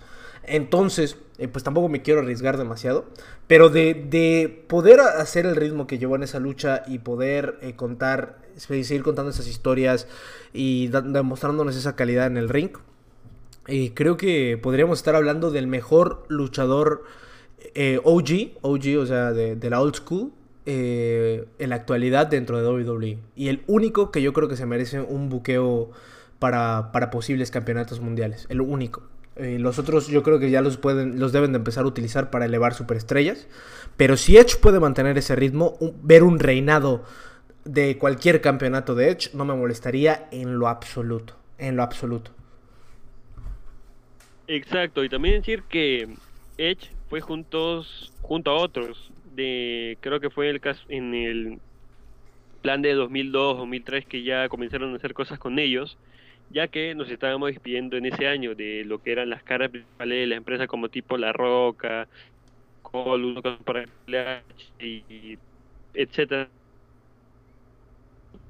[0.42, 3.05] Entonces, eh, pues tampoco me quiero arriesgar demasiado.
[3.46, 7.77] Pero de, de, poder hacer el ritmo que llevó en esa lucha y poder eh,
[7.77, 10.09] contar, seguir contando esas historias
[10.53, 12.73] y demostrándonos esa calidad en el ring,
[13.68, 17.05] eh, creo que podríamos estar hablando del mejor luchador
[18.05, 20.33] OG, OG, o sea, de, de la old school,
[20.73, 23.19] eh, en la actualidad dentro de WWE.
[23.35, 25.91] Y el único que yo creo que se merece un buqueo
[26.39, 28.47] para, posibles campeonatos mundiales.
[28.51, 29.03] El único.
[29.35, 32.31] Eh, los otros yo creo que ya los, pueden, los deben de empezar a utilizar
[32.31, 33.49] para elevar superestrellas.
[33.97, 37.03] Pero si Edge puede mantener ese ritmo, ver un reinado
[37.65, 41.35] de cualquier campeonato de Edge no me molestaría en lo absoluto.
[41.59, 42.31] En lo absoluto.
[44.47, 46.15] Exacto, y también decir que
[46.59, 51.59] Edge fue juntos, junto a otros de creo que fue el caso en el
[52.62, 55.96] plan de 2002-2003 que ya comenzaron a hacer cosas con ellos,
[56.50, 60.18] ya que nos estábamos despidiendo en ese año de lo que eran las caras principales
[60.18, 62.07] de la empresa como tipo La Roca,
[62.83, 63.87] Col, para
[64.79, 65.38] y
[65.94, 66.48] etcétera.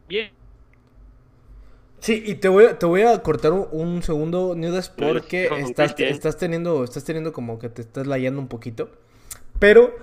[0.09, 0.31] Bien.
[2.00, 6.38] Sí, y te voy a, te voy a cortar un, segundo, Nudas, porque estás, estás
[6.38, 8.90] teniendo, estás teniendo como que te estás layando un poquito.
[9.59, 9.94] Pero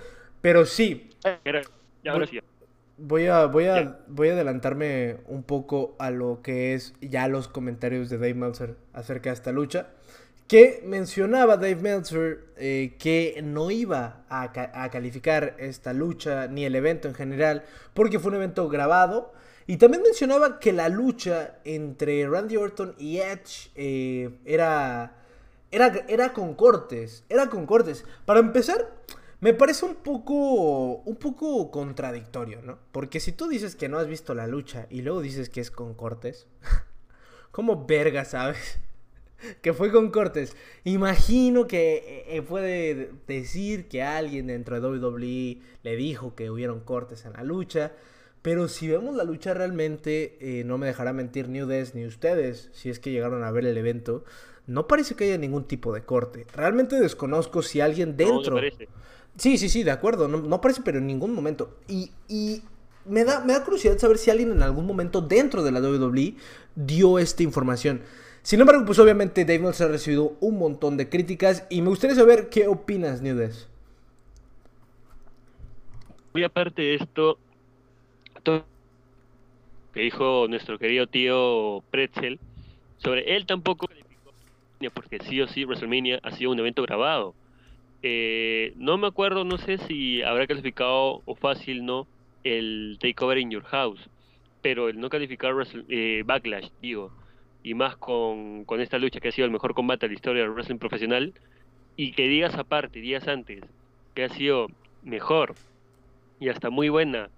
[0.47, 1.09] pero sí.
[2.97, 7.49] Voy a, voy a, voy a adelantarme un poco a lo que es ya los
[7.49, 9.89] comentarios de Dave Meltzer acerca de esta lucha.
[10.47, 14.43] Que mencionaba Dave Meltzer eh, que no iba a,
[14.83, 19.33] a, calificar esta lucha ni el evento en general porque fue un evento grabado.
[19.65, 25.17] Y también mencionaba que la lucha entre Randy Orton y Edge eh, era,
[25.71, 27.25] era, era con cortes.
[27.27, 28.05] Era con cortes.
[28.23, 28.87] Para empezar,
[29.39, 32.79] me parece un poco, un poco contradictorio, ¿no?
[32.91, 35.71] Porque si tú dices que no has visto la lucha y luego dices que es
[35.71, 36.47] con cortes,
[37.51, 38.79] ¿cómo verga sabes?
[39.61, 40.55] que fue con cortes.
[40.83, 47.25] Imagino que eh, puede decir que alguien dentro de WWE le dijo que hubieron cortes
[47.25, 47.93] en la lucha.
[48.41, 52.69] Pero si vemos la lucha realmente, eh, no me dejará mentir ni ustedes ni ustedes,
[52.71, 54.23] si es que llegaron a ver el evento,
[54.67, 56.45] no parece que haya ningún tipo de corte.
[56.53, 58.59] Realmente desconozco si alguien dentro...
[59.37, 60.27] Sí, sí, sí, de acuerdo.
[60.27, 61.77] No, aparece, pero en ningún momento.
[61.87, 62.61] Y, y
[63.05, 66.35] me, da, me da curiosidad saber si alguien en algún momento dentro de la WWE
[66.75, 68.01] dio esta información.
[68.41, 72.15] Sin embargo, pues obviamente Dave Meltzer ha recibido un montón de críticas y me gustaría
[72.15, 73.67] saber qué opinas, Nudes.
[76.33, 77.37] Muy aparte de esto,
[79.93, 82.39] que dijo nuestro querido tío Pretzel,
[82.97, 83.87] sobre él tampoco
[84.93, 87.33] porque sí o sí WrestleMania ha sido un evento grabado.
[88.03, 92.07] Eh, no me acuerdo, no sé si habrá calificado o fácil no
[92.43, 94.09] el Takeover in Your House,
[94.61, 95.53] pero el no calificar
[95.89, 97.11] eh, Backlash, digo,
[97.63, 100.43] y más con, con, esta lucha que ha sido el mejor combate de la historia
[100.43, 101.33] del wrestling profesional,
[101.95, 103.63] y que digas aparte, días antes,
[104.13, 104.67] que ha sido
[105.03, 105.55] mejor
[106.39, 107.29] y hasta muy buena,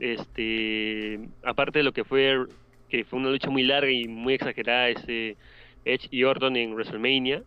[0.00, 2.46] este aparte de lo que fue
[2.88, 5.36] que fue una lucha muy larga y muy exagerada ese
[5.84, 7.42] Edge y Orton en WrestleMania,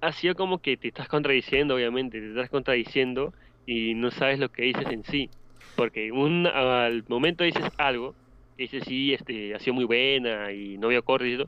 [0.00, 3.32] ha sido como que te estás contradiciendo, obviamente, te estás contradiciendo
[3.64, 5.30] y no sabes lo que dices en sí.
[5.74, 8.16] Porque un, al momento dices algo,
[8.56, 11.40] dices sí, este, ha sido muy buena y no veo cortes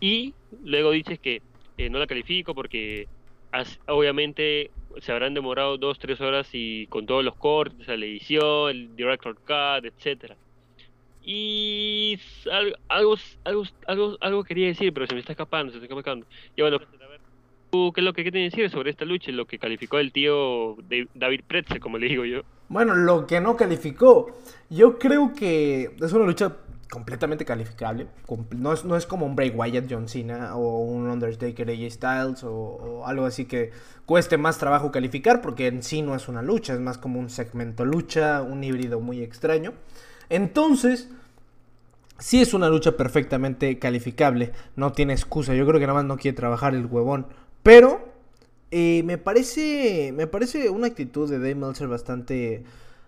[0.00, 1.42] y luego dices que
[1.76, 3.08] eh, no la califico porque
[3.86, 8.96] obviamente se habrán demorado dos, tres horas y con todos los cortes, la edición, el
[8.96, 10.36] director cut, etcétera.
[11.20, 12.18] Y
[12.88, 16.26] algo, algo, algo, algo, quería decir, pero se me está escapando, se me está escapando.
[16.54, 16.78] Y bueno,
[17.94, 19.30] ¿Qué es lo que quiere decir sobre esta lucha?
[19.32, 20.76] Lo que calificó el tío
[21.14, 22.42] David Pretzel, como le digo yo.
[22.68, 24.36] Bueno, lo que no calificó.
[24.70, 26.56] Yo creo que es una lucha
[26.90, 28.06] completamente calificable.
[28.56, 32.44] No es, no es como un Bray Wyatt John Cena o un Undertaker AJ Styles
[32.44, 33.70] o, algo así que
[34.04, 37.30] cueste más trabajo calificar porque en sí no es una lucha, es más como un
[37.30, 39.72] segmento lucha, un híbrido muy extraño.
[40.28, 41.08] Entonces,
[42.18, 46.16] sí es una lucha perfectamente calificable, no tiene excusa, yo creo que nada más no
[46.16, 47.26] quiere trabajar el huevón,
[47.66, 47.98] pero
[48.70, 52.62] eh, me parece me parece una actitud de Dave Meltzer bastante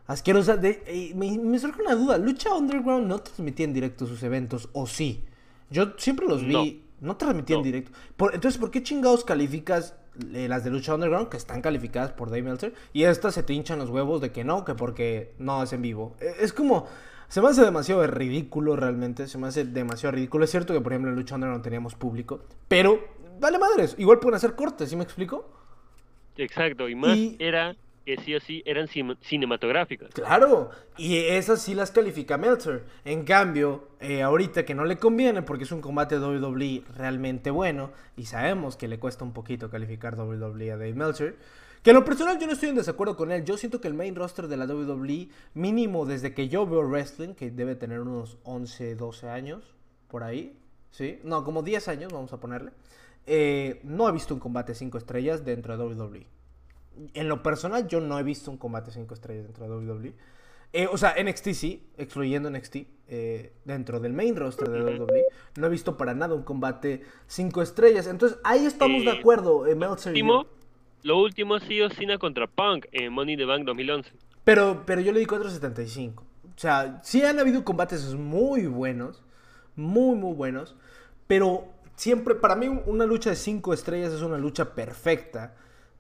[0.08, 0.56] asquerosa.
[0.56, 2.18] De, eh, me, surge una duda.
[2.18, 5.24] ¿Lucha Underground no transmitía en directo sus eventos o sí?
[5.70, 6.82] Yo siempre los vi.
[7.00, 7.92] No, transmitían en directo.
[8.32, 9.94] entonces, ¿por qué chingados calificas
[10.34, 12.74] eh, las de Lucha Underground que están calificadas por Dave Meltzer?
[12.92, 15.82] Y estas se te hinchan los huevos de que no, que porque no es en
[15.82, 16.16] vivo.
[16.18, 16.86] E, es como...
[17.28, 20.44] Se me hace demasiado ridículo realmente, se me hace demasiado ridículo.
[20.44, 24.37] Es cierto que, por ejemplo, en Lucha Underground teníamos público, pero vale madres, igual pueden
[24.37, 25.48] hacer cortes, ¿sí me explico?
[26.37, 27.77] Exacto, y más era
[28.09, 30.14] que sí o sí eran cinematográficas.
[30.14, 32.85] Claro, y esas sí las califica Meltzer.
[33.05, 37.90] En cambio, eh, ahorita que no le conviene porque es un combate WWE realmente bueno,
[38.16, 41.37] y sabemos que le cuesta un poquito calificar WWE a Dave Meltzer,
[41.83, 43.44] que en lo personal yo no estoy en desacuerdo con él.
[43.44, 47.35] Yo siento que el main roster de la WWE, mínimo desde que yo veo wrestling,
[47.35, 49.74] que debe tener unos 11, 12 años,
[50.09, 50.59] por ahí,
[50.92, 51.20] ¿sí?
[51.24, 52.70] No, como 10 años, vamos a ponerle.
[53.28, 56.38] Eh, no he visto un combate 5 estrellas dentro de WWE
[57.14, 60.14] en lo personal, yo no he visto un combate 5 estrellas dentro de WWE.
[60.72, 62.76] Eh, o sea, NXT sí, excluyendo NXT,
[63.08, 65.24] eh, dentro del main roster de WWE,
[65.56, 68.06] no he visto para nada un combate 5 estrellas.
[68.06, 70.46] Entonces, ahí estamos de acuerdo, Meltzer último,
[71.02, 74.10] Lo último ha sido Cena contra Punk en Money in the Bank 2011.
[74.44, 76.18] Pero, pero yo le di 4.75.
[76.18, 79.22] O sea, sí han habido combates muy buenos,
[79.76, 80.76] muy, muy buenos,
[81.26, 85.54] pero siempre, para mí, una lucha de 5 estrellas es una lucha perfecta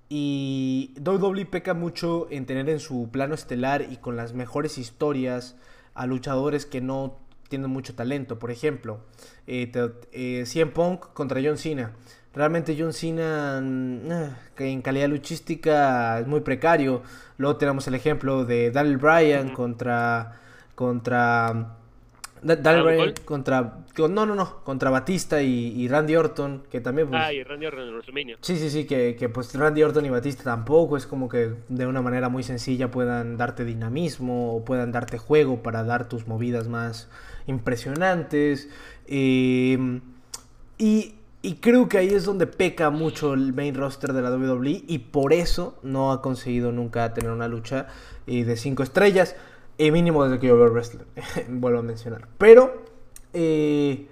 [0.08, 5.56] y WWE peca mucho en tener en su plano estelar y con las mejores historias
[5.94, 8.38] a luchadores que no tienen mucho talento.
[8.38, 9.00] Por ejemplo,
[9.46, 9.70] eh,
[10.12, 11.92] eh, CM Punk contra John Cena.
[12.32, 17.02] Realmente John Cena mm, eh, que en calidad luchística es muy precario.
[17.36, 20.40] Luego tenemos el ejemplo de Daniel Bryan contra
[20.74, 21.77] contra
[22.42, 23.84] Dale contra.
[23.96, 24.62] No, no, no.
[24.64, 26.62] Contra Batista y, Randy Orton.
[26.70, 27.08] Que también.
[27.08, 28.36] Pues, ah, y Randy Orton en WrestleMania.
[28.40, 28.86] Sí, sí, sí.
[28.86, 30.96] Que, que, pues Randy Orton y Batista tampoco.
[30.96, 34.56] Es como que de una manera muy sencilla puedan darte dinamismo.
[34.56, 37.08] O puedan darte juego para dar tus movidas más
[37.46, 38.68] impresionantes.
[39.06, 40.00] Em,
[40.76, 44.84] y, y creo que ahí es donde peca mucho el main roster de la WWE.
[44.86, 47.86] Y por eso no ha conseguido nunca tener una lucha
[48.26, 49.36] eh, de 5 estrellas.
[49.78, 51.04] Y mínimo desde que yo veo wrestling,
[51.48, 52.26] vuelvo a mencionar.
[52.36, 52.82] Pero
[53.32, 54.08] eh,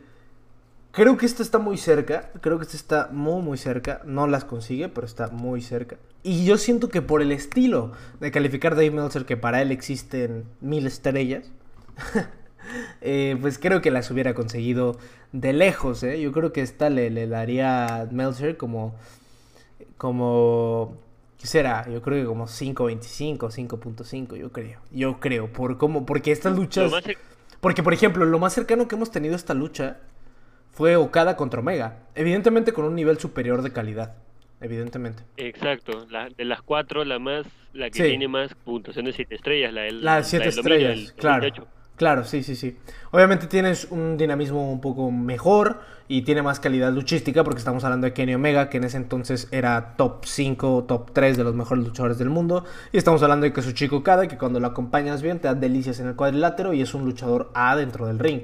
[0.93, 2.31] creo que esta está muy cerca.
[2.41, 4.01] Creo que esta está muy, muy cerca.
[4.05, 5.97] No las consigue, pero está muy cerca.
[6.23, 10.45] Y yo siento que por el estilo de calificar Dave Meltzer, que para él existen
[10.61, 11.51] mil estrellas,
[13.01, 14.99] eh, pues creo que las hubiera conseguido
[15.33, 16.01] de lejos.
[16.05, 16.21] ¿eh?
[16.21, 18.95] Yo creo que esta le, le daría a Meltzer como,
[19.97, 20.97] como
[21.39, 21.89] ¿Qué será?
[21.89, 24.81] Yo creo que como 5.25, 5.5, yo creo.
[24.91, 26.93] Yo creo, por cómo, porque estas luchas...
[27.61, 29.99] Porque, por ejemplo, lo más cercano que hemos tenido a esta lucha
[30.71, 32.07] fue Okada contra Omega.
[32.15, 34.17] Evidentemente con un nivel superior de calidad.
[34.61, 35.23] Evidentemente.
[35.37, 36.07] Exacto.
[36.11, 39.73] La, de las cuatro, la más, la que tiene más puntuación de 7 estrellas.
[39.73, 41.67] La, el, la 7 estrellas, claro.
[41.97, 42.77] Claro, sí, sí, sí.
[43.11, 48.07] Obviamente tienes un dinamismo un poco mejor y tiene más calidad luchística porque estamos hablando
[48.07, 51.85] de Kenny Omega, que en ese entonces era top 5, top 3 de los mejores
[51.85, 52.65] luchadores del mundo.
[52.93, 55.55] Y estamos hablando de que su chico Kada, que cuando lo acompañas bien te da
[55.55, 58.43] delicias en el cuadrilátero y es un luchador A dentro del ring.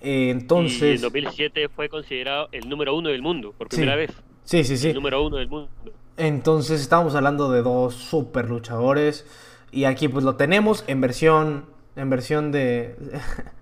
[0.00, 0.82] entonces...
[0.82, 4.12] Y en 2007 fue considerado el número uno del mundo, por primera vez.
[4.44, 4.90] Sí, sí, sí.
[4.90, 5.68] El número uno del mundo.
[6.16, 9.26] Entonces estamos hablando de dos super luchadores.
[9.72, 11.64] Y aquí pues lo tenemos en versión
[11.98, 12.96] en versión de.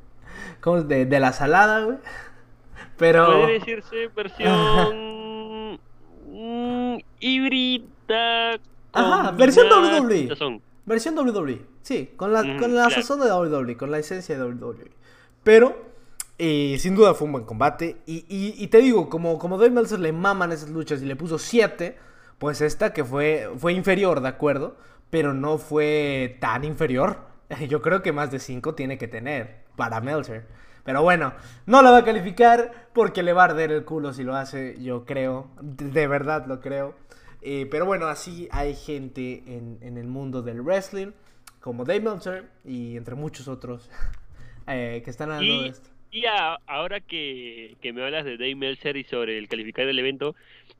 [0.60, 0.88] ¿Cómo es?
[0.88, 1.98] De, de la salada, güey.
[2.96, 3.26] Pero.
[3.26, 5.80] Puede decirse versión.
[6.28, 8.60] Mm, híbrida.
[8.92, 10.60] Ajá, versión WWE.
[10.84, 11.62] Versión WWE.
[11.82, 14.90] Sí, con la, con la sazón de WWE, con la esencia de WWE.
[15.42, 15.96] Pero.
[16.38, 17.96] Eh, sin duda fue un buen combate.
[18.04, 21.38] Y, y, te digo, como, como Dave Meltzer le maman esas luchas y le puso
[21.38, 21.96] 7,
[22.36, 24.76] pues esta que fue, fue inferior, ¿de acuerdo?
[25.08, 27.25] Pero no fue tan inferior
[27.68, 30.46] Yo creo que más de 5 tiene que tener para Meltzer.
[30.84, 31.34] Pero bueno,
[31.66, 34.76] no la va a calificar porque le va a arder el culo si lo hace,
[34.80, 35.50] yo creo.
[35.60, 36.94] De verdad lo creo.
[37.42, 41.12] Eh, pero bueno, así hay gente en, el mundo del wrestling,
[41.60, 43.90] como Dave Meltzer y entre muchos otros
[44.68, 45.90] eh, que están hablando de esto.
[46.12, 46.24] Y
[46.66, 50.34] ahora que, que, me hablas de Dave Meltzer y sobre el calificar del evento,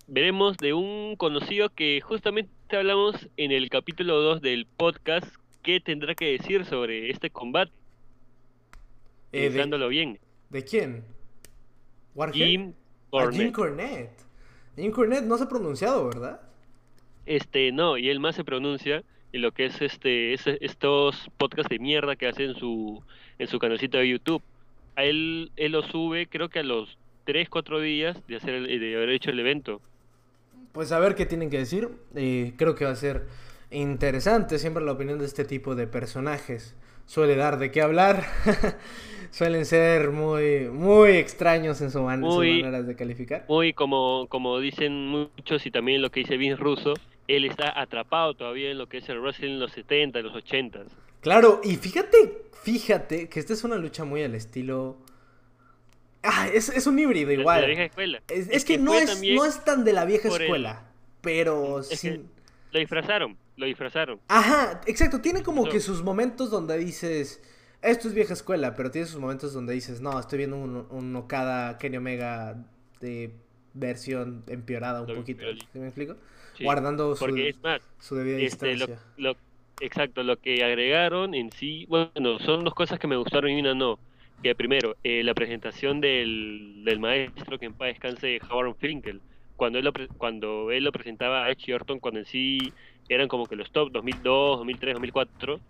[0.06, 5.26] veremos de un conocido que justamente hablamos en el capítulo 2 del podcast
[5.66, 7.72] qué tendrá que decir sobre este combate.
[9.32, 10.18] Eh, de- bien.
[10.48, 11.04] ¿De quién?
[12.14, 12.34] ¿Warhead?
[12.46, 12.72] Jim
[13.12, 13.52] A Jim Cornette.
[13.52, 14.10] Cornette.
[14.76, 16.40] Jim Cornette no se ha pronunciado, ¿verdad?
[17.26, 19.02] Este, no, y él más se pronuncia
[19.32, 23.02] en lo que es este, estos podcasts de mierda que hace en su,
[23.38, 24.42] en su canalcito de YouTube.
[24.94, 28.80] A él, él lo sube, creo que a los 3, 4 días de hacer el-
[28.80, 29.80] de haber hecho el evento.
[30.72, 31.88] Pues a ver qué tienen que decir.
[32.14, 33.26] Eh, creo que va a ser
[33.70, 34.58] interesante.
[34.58, 36.74] Siempre la opinión de este tipo de personajes
[37.06, 38.24] suele dar de qué hablar.
[39.32, 43.44] Suelen ser muy, muy extraños en su, man- sus maneras de calificar.
[43.48, 46.94] Muy como, como dicen muchos y también lo que dice Vince Russo,
[47.28, 50.34] él está atrapado todavía en lo que es el wrestling en los 70, en los
[50.34, 50.84] 80.
[51.20, 54.96] Claro, y fíjate, fíjate que esta es una lucha muy al estilo.
[56.22, 57.60] Ah, es, es un híbrido De igual.
[57.62, 58.22] la vieja escuela.
[58.28, 60.84] Es, es que, no, es, también no es tan de la vieja el- escuela,
[61.20, 62.30] pero que- sin...
[62.76, 64.20] Lo disfrazaron, lo disfrazaron.
[64.28, 67.42] Ajá, exacto, tiene como So- que sus momentos donde dices,
[67.80, 71.16] esto es vieja escuela, pero tiene sus momentos donde dices, no, estoy viendo un, un
[71.16, 72.62] Okada Kenny Omega
[73.00, 73.30] de
[73.72, 76.16] versión empeorada un Lo- poquito, pero- ¿sí me explico?
[76.56, 78.98] Sí, Guardando su, Porque es más, su debida este, lo, distancia.
[79.16, 79.36] lo-
[79.80, 83.74] exacto, lo que agregaron en sí, bueno, son dos cosas que me gustaron y una
[83.74, 83.98] no.
[84.42, 89.22] Que primero, eh, la presentación del, del maestro, que en paz descanse, Howard Finkel,
[89.56, 92.74] cuando él, lo, cuando él lo presentaba a Edge y Orton, cuando en sí
[93.08, 95.62] eran como que los top 2002, 2003, 2004,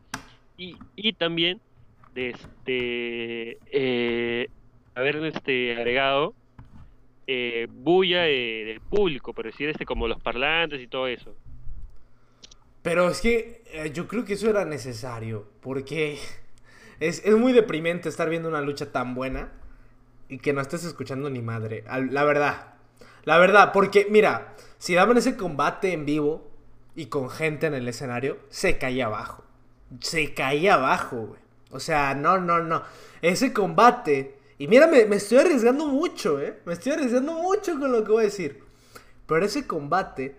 [0.56, 1.62] y, y también
[2.10, 4.48] de este, eh,
[4.94, 6.36] haber este, agregado
[7.26, 11.36] eh, bulla de- del público, por decir este, como los parlantes y todo eso.
[12.82, 16.18] Pero es que eh, yo creo que eso era necesario, porque
[17.00, 19.52] es, es muy deprimente estar viendo una lucha tan buena
[20.28, 21.84] y que no estés escuchando ni madre.
[22.12, 22.75] La verdad,
[23.26, 26.48] la verdad, porque mira, si daban ese combate en vivo
[26.94, 29.44] y con gente en el escenario, se caía abajo.
[30.00, 31.40] Se caía abajo, güey.
[31.72, 32.84] O sea, no, no, no.
[33.20, 34.38] Ese combate.
[34.58, 36.60] Y mira, me, me estoy arriesgando mucho, ¿eh?
[36.64, 38.62] Me estoy arriesgando mucho con lo que voy a decir.
[39.26, 40.36] Pero ese combate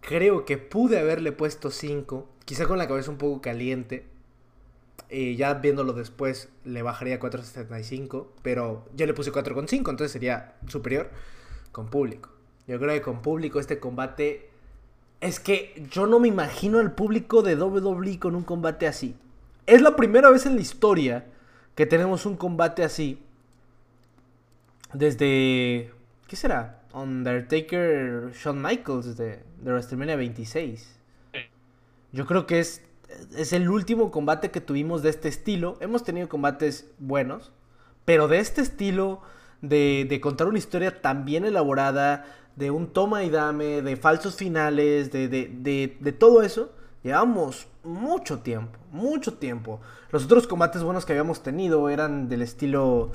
[0.00, 4.06] creo que pude haberle puesto 5, quizá con la cabeza un poco caliente.
[5.08, 10.54] Eh, ya viéndolo después le bajaría a 4.75, pero yo le puse 4.5, entonces sería
[10.68, 11.10] superior
[11.74, 12.30] con público.
[12.68, 14.48] Yo creo que con público este combate...
[15.20, 19.16] Es que yo no me imagino al público de WWE con un combate así.
[19.66, 21.26] Es la primera vez en la historia
[21.74, 23.20] que tenemos un combate así.
[24.92, 25.92] Desde...
[26.28, 26.82] ¿Qué será?
[26.92, 30.96] Undertaker Shawn Michaels de, de WrestleMania 26.
[32.12, 32.82] Yo creo que es,
[33.36, 35.76] es el último combate que tuvimos de este estilo.
[35.80, 37.50] Hemos tenido combates buenos,
[38.04, 39.22] pero de este estilo,
[39.68, 42.24] de, contar una historia tan bien elaborada,
[42.56, 47.66] de un toma y dame, de falsos finales, de, de, de, de todo eso, llevamos
[47.82, 49.80] mucho tiempo, mucho tiempo.
[50.10, 53.10] Los otros combates buenos que habíamos tenido eran del estilo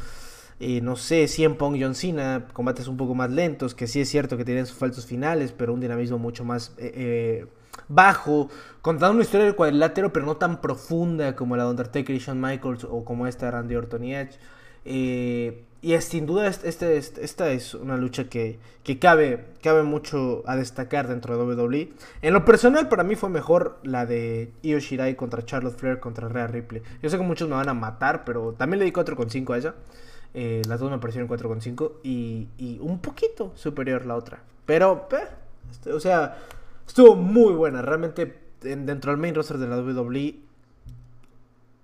[0.59, 4.09] eh, no sé, 100 Pong John Cena, combates un poco más lentos, que sí es
[4.09, 7.47] cierto que tienen sus falsos finales, pero un dinamismo mucho más eh, eh,
[7.87, 8.49] bajo,
[8.81, 12.41] contando una historia del cuadrilátero, pero no tan profunda como la de Undertaker y Shawn
[12.41, 14.37] Michaels o como esta de Randy Orton y Edge.
[14.83, 18.59] Eh, y es, sin duda este, esta es una lucha que,
[18.99, 21.93] cabe, cabe mucho a destacar dentro de WWE.
[22.21, 26.27] En lo personal para mí fue mejor la de Io Shirai contra Charlotte Flair contra
[26.27, 26.82] Rhea Ripley.
[27.01, 29.75] Yo sé que muchos me van a matar, pero también le di 4.5 a esa.
[30.34, 34.43] Eh, las dos me parecieron 4.5 y, y un poquito superior la otra.
[34.65, 36.38] Pero, eh, o sea,
[36.86, 37.82] estuvo muy buena.
[37.82, 40.36] Realmente en- dentro del main roster de la WWE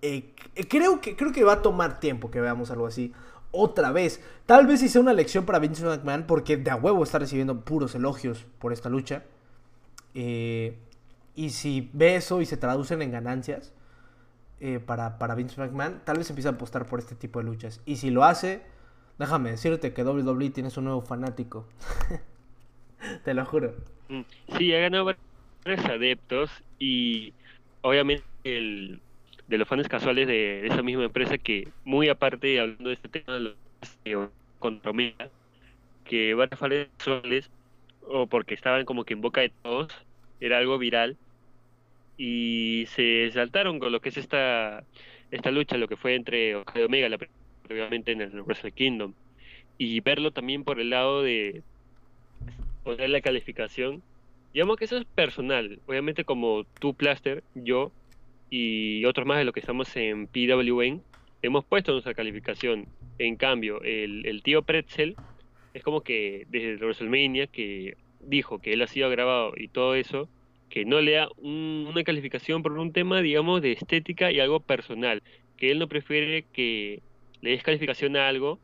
[0.02, 0.26] eh,
[0.70, 3.12] creo, que, creo que va a tomar tiempo que veamos algo así
[3.56, 4.22] otra vez.
[4.46, 7.96] Tal vez hice una lección para Vince McMahon porque de a huevo está recibiendo puros
[7.96, 9.24] elogios por esta lucha.
[10.14, 10.78] Eh,
[11.36, 13.74] y si ve eso y se traducen en ganancias
[14.60, 17.82] eh, para, para Vince McMahon, tal vez empiece a apostar por este tipo de luchas.
[17.86, 18.62] Y si lo hace,
[19.20, 21.68] déjame decirte que WWE tiene un nuevo fanático.
[23.24, 23.74] Te lo juro.
[24.10, 24.22] Mm,
[24.58, 26.50] Sí, ha ganado varios adeptos
[26.80, 27.34] y
[27.82, 29.02] obviamente el,
[29.48, 33.10] de los fans casuales de, de esa misma empresa que muy aparte hablando de este
[33.10, 33.56] tema los
[34.06, 34.18] eh,
[36.04, 37.50] que varios fans casuales
[38.08, 39.90] o porque estaban como que en boca de todos
[40.40, 41.18] era algo viral
[42.18, 44.84] y se saltaron con lo que es esta
[45.32, 47.18] esta lucha lo que fue entre Okada y Omega la,
[47.70, 49.14] obviamente en el Wrestle Kingdom
[49.78, 51.64] y verlo también por el lado de
[52.84, 54.04] poner la calificación.
[54.54, 55.82] Digamos que eso es personal.
[55.88, 57.92] Obviamente como tú, Plaster, yo
[58.50, 61.02] y otros más de los que estamos en PWN,
[61.42, 62.88] hemos puesto nuestra calificación.
[63.18, 65.16] En cambio, el, tío Pretzel
[65.74, 70.30] es como que desde WrestleMania que dijo que él ha sido grabado y todo eso,
[70.70, 74.62] que no le da un- una calificación por un tema, digamos, de estética y algo
[74.62, 75.22] personal.
[75.58, 77.04] Que él no prefiere que
[77.42, 78.62] le des calificación a algo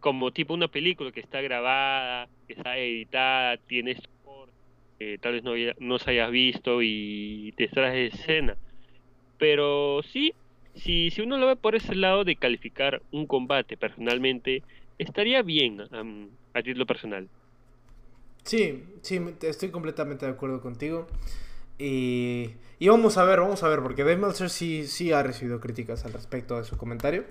[0.00, 3.96] como tipo una película que está grabada, que está editada, tiene
[4.98, 8.58] que tal vez no, no se hayas visto y te extraes de escena.
[9.44, 10.32] Pero sí,
[10.74, 14.62] si, si uno lo ve por ese lado de calificar un combate personalmente,
[14.98, 17.28] estaría bien a título personal.
[18.42, 21.08] Sí, sí, estoy completamente de acuerdo contigo.
[21.76, 25.60] Y, y, vamos a ver, vamos a ver, porque Dave Meltzer sí, sí ha recibido
[25.60, 27.26] críticas al respecto de su comentario.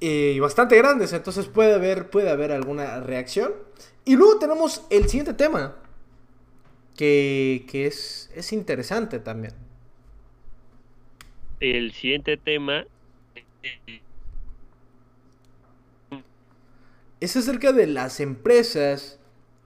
[0.00, 3.52] Y bastante grandes, entonces puede haber, puede haber alguna reacción.
[4.06, 5.76] Y luego tenemos el siguiente tema,
[6.96, 9.52] que, que es, es interesante también.
[11.60, 12.86] El siguiente tema
[17.20, 19.20] es acerca de las empresas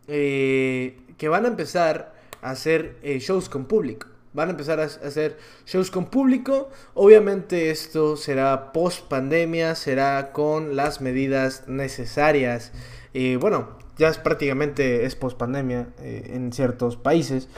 [0.09, 4.09] eh, que van a empezar a hacer eh, shows con público.
[4.33, 6.69] Van a empezar a hacer shows con público.
[6.95, 12.73] Obviamente esto será post pandemia, será con las medidas necesarias.
[13.15, 17.49] Eh, bueno, ya es prácticamente es post pandemia en ciertos países.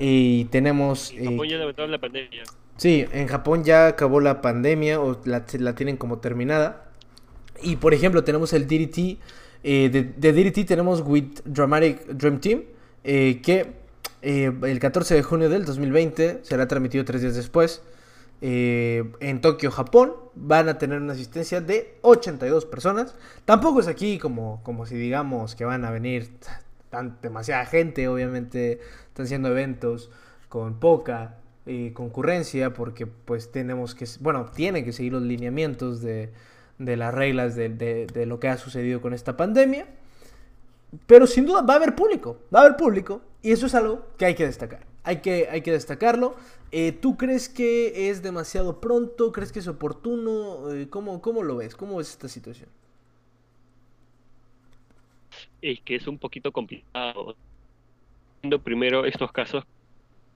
[0.00, 1.12] Y tenemos...
[1.12, 2.42] En Japón ya la pandemia.
[2.76, 6.86] Sí, en Japón ya acabó la pandemia o la, tienen como terminada.
[7.62, 9.18] Y por ejemplo tenemos el DDT
[9.66, 12.64] eh, de, de, DDT tenemos With Dramatic Dream Team,
[13.02, 13.72] eh, que
[14.20, 17.82] eh, el 14 de junio del 2020 será transmitido tres días después.
[18.42, 23.14] en Tokio, Japón, van a tener una asistencia de 82 personas.
[23.46, 26.38] Tampoco es aquí como, como si digamos que van a venir
[26.90, 30.10] tan, demasiada gente, obviamente están siendo eventos
[30.50, 31.38] con poca
[31.94, 36.30] concurrencia porque pues tenemos que, bueno, tienen que seguir los lineamientos de,
[36.78, 39.86] de las reglas de, lo que ha sucedido con esta pandemia.
[41.06, 43.22] Pero sin duda va a haber público, va a haber público.
[43.42, 44.86] Y eso es algo que hay que destacar.
[45.02, 46.34] Hay que, hay que destacarlo.
[46.70, 49.32] Eh, ¿Tú crees que es demasiado pronto?
[49.32, 50.72] ¿Crees que es oportuno?
[50.72, 51.74] Eh, ¿cómo, ¿Cómo lo ves?
[51.74, 52.68] ¿Cómo ves esta situación?
[55.60, 57.36] Es que es un poquito complicado.
[58.62, 59.64] Primero estos casos,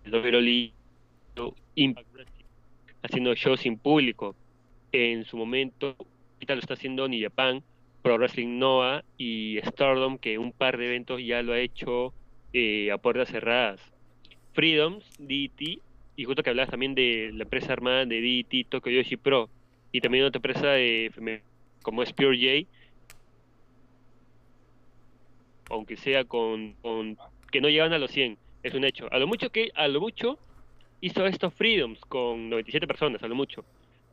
[0.05, 0.13] el
[3.03, 4.35] haciendo shows sin público.
[4.93, 5.97] En su momento
[6.35, 7.63] ahorita lo está haciendo New Japan,
[8.03, 12.15] Pro Wrestling Noah y Stardom, que un par de eventos ya lo ha hecho
[12.53, 13.81] eh, a puertas cerradas.
[14.53, 15.81] Freedoms, DT,
[16.17, 19.49] y justo que hablabas también de la empresa armada de DT, Tokyo Yoshi Pro,
[19.93, 21.43] y también otra empresa de,
[21.83, 22.71] como es Pure J,
[25.71, 26.77] aunque sea con,
[27.51, 29.09] que no llegan a los 100, es un hecho.
[29.13, 30.39] A lo mucho que a lo mucho
[31.01, 33.65] hizo estos Freedoms con 97 personas, a lo mucho,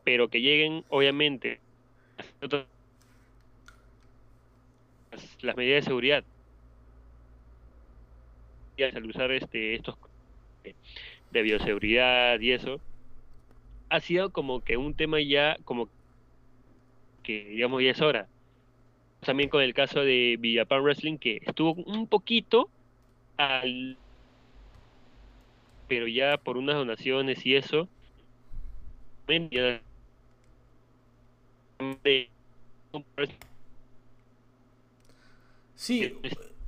[0.04, 1.60] pero que lleguen obviamente
[5.40, 6.24] las medidas de seguridad.
[8.78, 9.96] Al usar este estos
[11.30, 12.80] de bioseguridad y eso
[13.88, 15.88] ha sido como que un tema ya como
[17.22, 18.28] que digamos ya es hora.
[19.20, 22.70] También con el caso de Villapan Wrestling que estuvo un poquito
[23.38, 23.98] al
[25.88, 27.88] pero ya por unas donaciones y eso
[35.74, 36.14] Sí,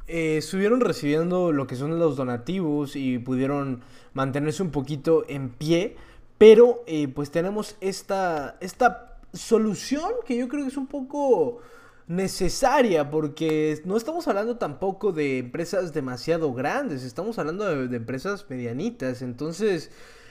[0.06, 5.96] eh, estuvieron recibiendo lo que son los donativos y pudieron mantenerse un poquito en pie,
[6.36, 11.60] pero eh, pues tenemos esta, esta solución que yo creo que es un poco
[12.08, 19.22] necesaria porque no estamos hablando tampoco de empresas demasiado grandes, estamos hablando de empresas medianitas,
[19.22, 19.90] entonces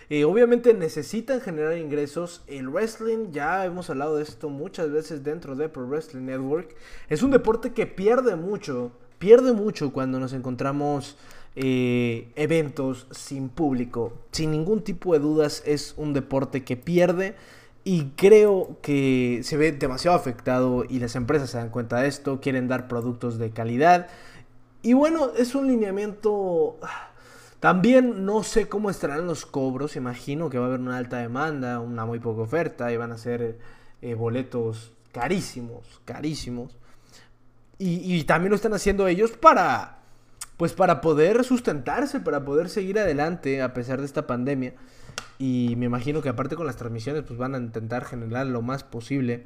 [0.10, 2.42] eh, obviamente necesitan generar ingresos.
[2.48, 6.76] El wrestling, ya hemos hablado de esto muchas veces dentro de Pro Wrestling Network,
[7.10, 11.18] es un deporte que pierde mucho, pierde mucho cuando nos encontramos
[11.56, 14.14] eh, eventos sin público.
[14.32, 17.36] Sin ningún tipo de dudas es un deporte que pierde.
[17.88, 22.42] Y creo que se ve demasiado afectado y las empresas se dan cuenta de esto,
[22.42, 24.08] quieren dar productos de calidad.
[24.82, 26.78] Y bueno, es un lineamiento
[27.62, 31.80] también no sé cómo estarán los cobros, imagino que va a haber una alta demanda,
[31.80, 33.58] una muy poca oferta y van a ser
[34.02, 36.76] eh, boletos carísimos, carísimos.
[37.80, 40.00] Y, también lo están haciendo ellos para,
[40.58, 44.74] pues para poder sustentarse, para poder seguir adelante a pesar de esta pandemia.
[45.40, 48.84] Y me imagino que aparte con las transmisiones pues van a intentar generar lo más
[48.84, 49.46] posible.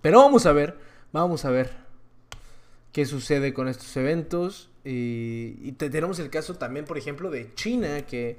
[0.00, 0.76] Pero vamos a ver,
[1.12, 1.70] vamos a ver
[2.92, 4.70] qué sucede con estos eventos.
[4.84, 8.36] Y, tenemos el caso también, por ejemplo, de China, que,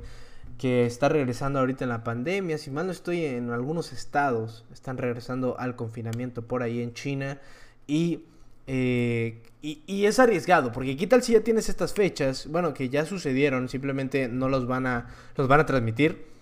[0.58, 2.58] que está regresando ahorita en la pandemia.
[2.58, 7.40] Si mal no estoy, en algunos estados están regresando al confinamiento por ahí en China.
[7.88, 8.24] Y,
[8.68, 13.06] eh, y, es arriesgado, porque qué tal si ya tienes estas fechas, bueno, que ya
[13.06, 15.08] sucedieron, simplemente no los van a,
[15.38, 16.33] los van a transmitir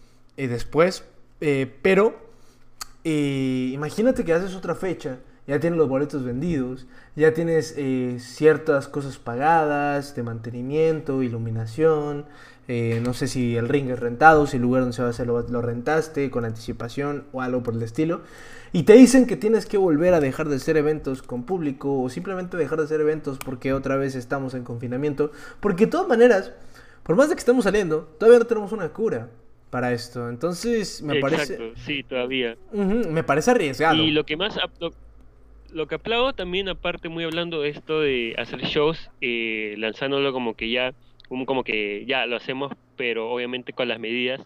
[0.44, 1.04] eh, después.
[1.40, 2.32] Eh, pero
[3.04, 6.86] imagínate que haces otra fecha ya tienes los boletos vendidos,
[7.16, 12.26] ya tienes eh, ciertas cosas pagadas de mantenimiento, iluminación,
[12.68, 15.12] eh, no sé si el ring es rentado, si el lugar donde se va a
[15.12, 18.22] hacer lo, lo, rentaste con anticipación o algo por el estilo.
[18.72, 22.10] Y te dicen que tienes que volver a dejar de hacer eventos con público o
[22.10, 25.32] simplemente dejar de hacer eventos porque otra vez estamos en confinamiento.
[25.60, 26.54] Porque de todas maneras,
[27.04, 29.28] por más de que estemos saliendo, todavía no tenemos una cura
[29.72, 30.30] para esto.
[30.30, 31.72] Entonces, me Exacto, parece...
[31.78, 32.56] sí, todavía.
[32.72, 33.96] Me parece arriesgado.
[33.96, 34.92] Y lo que más lo,
[35.74, 40.56] lo que aplaudo también, aparte muy hablando de esto de hacer shows, eh, lanzándolo como
[40.56, 40.94] que ya,
[41.28, 44.42] como, que ya lo hacemos, pero obviamente con las medidas,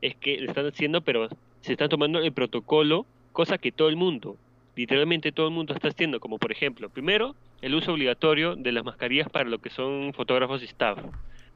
[0.00, 1.28] es que lo están haciendo, pero
[1.60, 4.36] se está tomando el protocolo, cosa que todo el mundo,
[4.76, 8.84] literalmente todo el mundo está haciendo, como por ejemplo, primero, el uso obligatorio de las
[8.84, 10.98] mascarillas para lo que son fotógrafos y staff.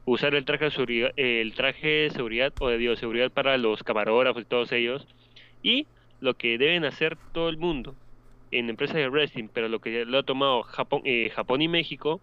[0.05, 4.43] Usar el traje de seguridad, el traje de seguridad o de bioseguridad para los camarógrafos
[4.43, 5.07] y todos ellos.
[5.63, 5.87] Y
[6.21, 7.95] lo que deben hacer todo el mundo
[8.51, 12.21] en empresas de wrestling, pero lo que lo ha tomado Japón, eh, Japón y México,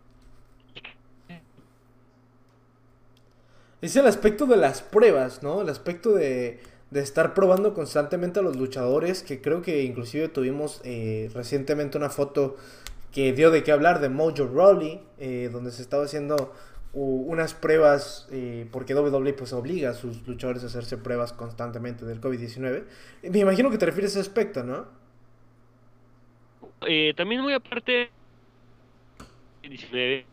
[3.82, 5.60] Es el aspecto de las pruebas, ¿no?
[5.60, 6.60] El aspecto de,
[6.92, 12.08] de estar probando constantemente a los luchadores, que creo que inclusive tuvimos eh, recientemente una
[12.08, 12.56] foto
[13.10, 16.54] que dio de qué hablar de Mojo Rawley, eh, donde se estaba haciendo
[16.94, 22.20] unas pruebas, eh, porque WWE pues obliga a sus luchadores a hacerse pruebas constantemente del
[22.20, 22.84] COVID-19.
[23.30, 24.86] Me imagino que te refieres a ese aspecto, ¿no?
[26.86, 28.10] eh, también muy aparte
[29.62, 30.26] 19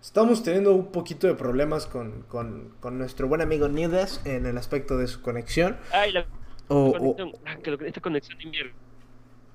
[0.00, 4.58] Estamos teniendo un poquito de problemas con, con, con nuestro buen amigo Nidas en el
[4.58, 5.76] aspecto de su conexión.
[5.92, 6.26] Ay, la
[6.68, 7.56] O- conexión, ah,
[7.86, 8.72] esta conexión de mierda.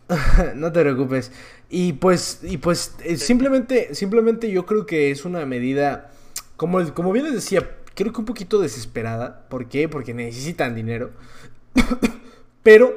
[0.55, 1.31] No te preocupes.
[1.69, 6.11] Y pues, y pues eh, simplemente, simplemente yo creo que es una medida,
[6.55, 9.47] como, como bien les decía, creo que un poquito desesperada.
[9.49, 9.89] ¿Por qué?
[9.89, 11.11] Porque necesitan dinero.
[12.63, 12.95] Pero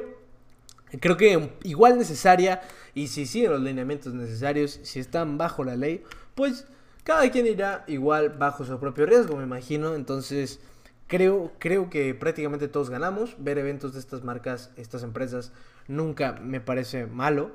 [0.99, 2.61] creo que igual necesaria.
[2.93, 6.03] Y si siguen los lineamientos necesarios, si están bajo la ley,
[6.35, 6.65] pues
[7.03, 9.95] cada quien irá igual bajo su propio riesgo, me imagino.
[9.95, 10.59] Entonces,
[11.07, 13.35] creo, creo que prácticamente todos ganamos.
[13.39, 15.51] Ver eventos de estas marcas, estas empresas,
[15.91, 17.51] nunca me parece malo.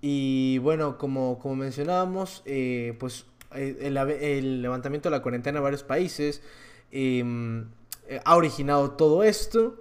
[0.00, 5.82] Y bueno, como, como mencionábamos, eh, pues eh, el, levantamiento de la cuarentena en varios
[5.82, 6.42] países
[6.90, 7.66] em,
[8.08, 9.76] eh, ha originado todo esto.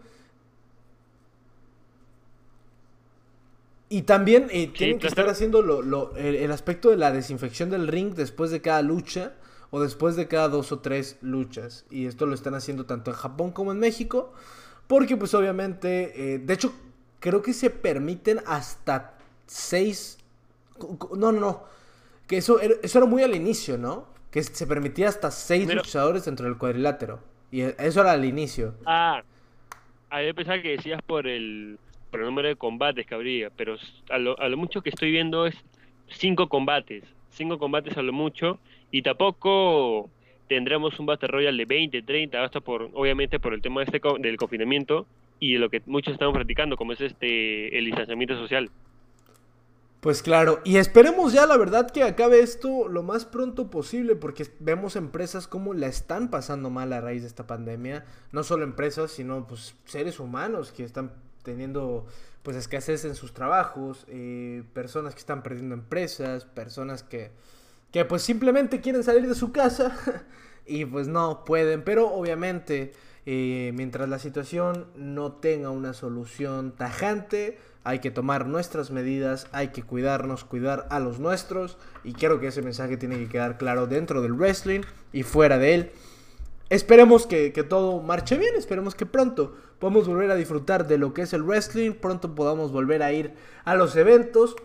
[3.91, 5.07] Y también eh, tienen que claro.
[5.07, 8.81] estar haciendo lo- lo- el, el aspecto de la desinfección del ring después de cada
[8.83, 9.33] lucha
[9.71, 11.85] o después de cada dos o tres luchas.
[11.89, 14.31] Y esto lo están haciendo tanto en Japón como en México.
[14.87, 16.73] Porque pues obviamente, eh, de hecho,
[17.19, 20.17] creo que se permiten hasta seis...
[21.15, 21.63] No, no, no.
[22.27, 24.07] Que eso era, eso era muy al inicio, ¿no?
[24.31, 27.19] Que se permitía hasta seis Pero- luchadores dentro del cuadrilátero.
[27.51, 28.75] Y e- eso era al inicio.
[28.85, 29.23] Ah,
[30.09, 31.79] a mí pensaba que decías por el,
[32.11, 33.75] por el número de combates que habría, pero
[34.09, 35.55] a lo, a lo mucho que estoy viendo es
[36.09, 38.59] cinco combates, cinco combates a lo mucho,
[38.91, 40.09] y tampoco
[40.47, 44.17] tendremos un Battle Royale de 20, 30, hasta por, obviamente por el tema este co-
[44.17, 45.05] del confinamiento
[45.39, 48.69] y lo que muchos estamos practicando, como es este el distanciamiento social.
[49.99, 54.47] Pues claro, y esperemos ya la verdad que acabe esto lo más pronto posible porque
[54.59, 59.11] vemos empresas como la están pasando mal a raíz de esta pandemia, no solo empresas,
[59.11, 61.11] sino pues seres humanos que están
[61.43, 62.07] teniendo
[62.43, 67.31] pues escasez en sus trabajos, eh, personas que están perdiendo empresas, personas que,
[67.91, 69.97] que pues simplemente quieren salir de su casa
[70.65, 72.93] y pues no pueden, pero obviamente
[73.25, 79.69] eh, mientras la situación no tenga una solución tajante, hay que tomar nuestras medidas, hay
[79.69, 83.87] que cuidarnos, cuidar a los nuestros y creo que ese mensaje tiene que quedar claro
[83.87, 84.81] dentro del wrestling
[85.13, 85.91] y fuera de él.
[86.69, 91.13] Esperemos que, que todo marche bien, esperemos que pronto podamos volver a disfrutar de lo
[91.13, 94.55] que es el wrestling, pronto podamos volver a ir a los eventos.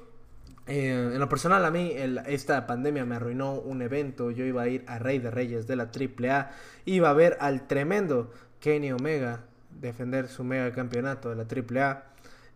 [0.66, 1.92] Eh, en lo personal a mí
[2.26, 5.76] esta pandemia me arruinó un evento, yo iba a ir a Rey de Reyes de
[5.76, 6.50] la AAA,
[6.86, 9.40] iba a ver al tremendo Kenny Omega
[9.80, 12.04] defender su mega campeonato de la AAA.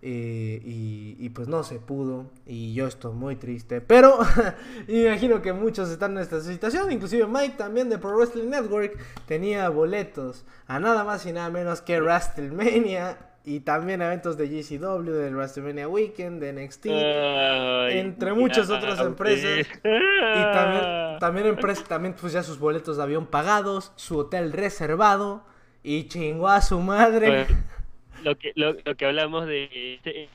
[0.01, 2.31] eh, y, pues no se pudo.
[2.47, 3.81] Y yo estoy muy triste.
[3.81, 4.19] Pero
[4.89, 6.93] imagino que muchos están en esta situación.
[6.93, 8.97] Inclusive Mike también de Pro Wrestling Network
[9.27, 13.19] tenía boletos a nada más y nada menos que WrestleMania
[13.49, 19.67] y también eventos de GCW del WrestleMania Weekend de NXT Ay, entre muchas otras empresas.
[19.83, 25.47] Y también, también empresas, también pues ya sus boletos de avión pagados, su hotel reservado
[25.83, 27.47] y chingó a su madre.
[27.47, 27.65] Bueno,
[28.23, 30.29] lo que lo, lo que hablamos de este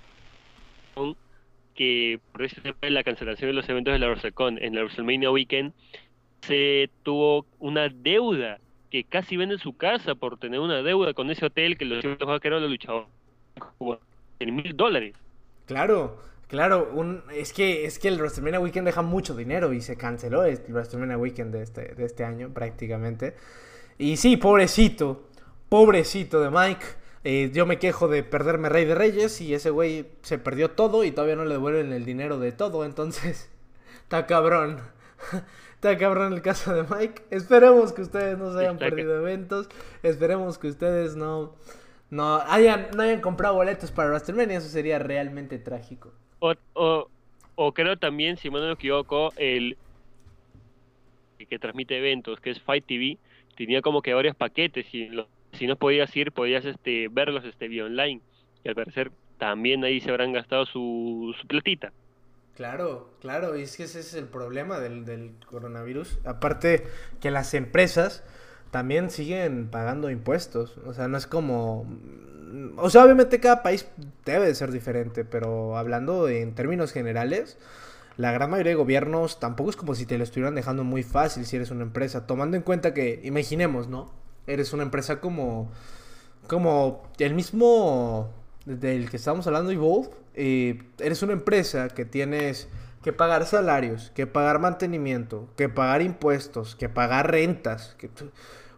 [1.75, 4.81] que por eso se fue la cancelación de los eventos de la WrestleCon en la
[4.81, 5.73] WrestleMania Weekend
[6.41, 8.59] se tuvo una deuda
[8.93, 12.61] que casi vende su casa por tener una deuda con ese hotel que los vaqueros
[12.61, 13.09] los luchadores
[14.39, 15.15] en mil dólares
[15.65, 20.43] Claro, claro, es, que, es que el WrestleMania Weekend deja mucho dinero y se canceló
[20.43, 23.35] el WrestleMania Weekend de este, de este año prácticamente.
[23.97, 25.29] Y sí, pobrecito,
[25.69, 26.85] pobrecito de Mike.
[27.23, 31.03] Eh, yo me quejo de perderme Rey de Reyes y ese güey se perdió todo
[31.03, 33.49] y todavía no le devuelven el dinero de todo, entonces
[34.03, 34.81] está cabrón.
[35.83, 37.23] Está cabrón el caso de Mike.
[37.29, 39.67] Esperemos que ustedes no se hayan perdido eventos.
[40.01, 41.55] Esperemos que ustedes no,
[42.09, 44.59] no, hayan, no hayan comprado boletos para WrestleMania.
[44.59, 46.13] Eso sería realmente trágico.
[46.39, 46.55] O,
[47.55, 49.75] o, creo también, si no me equivoco, el
[51.49, 53.17] que transmite eventos, que es Fight TV,
[53.57, 55.09] tenía como que varios paquetes y
[55.51, 58.21] si no podías ir, podías este, verlos este, vía online.
[58.63, 61.91] Y al parecer también ahí se habrán gastado su, su platita.
[62.55, 66.19] Claro, claro, y es que ese es el problema del, del coronavirus.
[66.23, 66.85] Aparte
[67.19, 68.23] que las empresas
[68.73, 70.77] también siguen pagando impuestos.
[70.85, 71.85] O sea, no es como...
[72.77, 73.87] O sea, obviamente cada país
[74.25, 77.57] debe de ser diferente, pero hablando en términos generales,
[78.17, 81.45] la gran mayoría de gobiernos tampoco es como si te lo estuvieran dejando muy fácil
[81.45, 82.27] si eres una empresa.
[82.27, 84.11] Tomando en cuenta que, imaginemos, ¿no?
[84.47, 85.71] Eres una empresa como...
[86.47, 88.31] Como el mismo
[88.65, 92.67] del que estamos hablando, Evolve eres una empresa que tienes
[93.03, 97.95] que pagar salarios, que pagar mantenimiento, que pagar impuestos, que pagar rentas,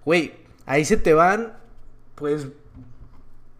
[0.04, 0.34] güey,
[0.66, 1.54] ahí se te van
[2.16, 2.48] pues